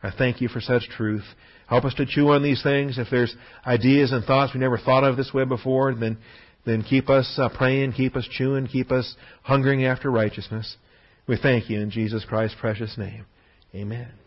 [0.00, 1.24] I thank you for such truth.
[1.66, 2.98] Help us to chew on these things.
[2.98, 3.34] If there's
[3.66, 6.18] ideas and thoughts we never thought of this way before, then
[6.64, 10.76] then keep us uh, praying, keep us chewing, keep us hungering after righteousness.
[11.26, 13.26] We thank you in Jesus Christ's precious name.
[13.74, 14.23] Amen.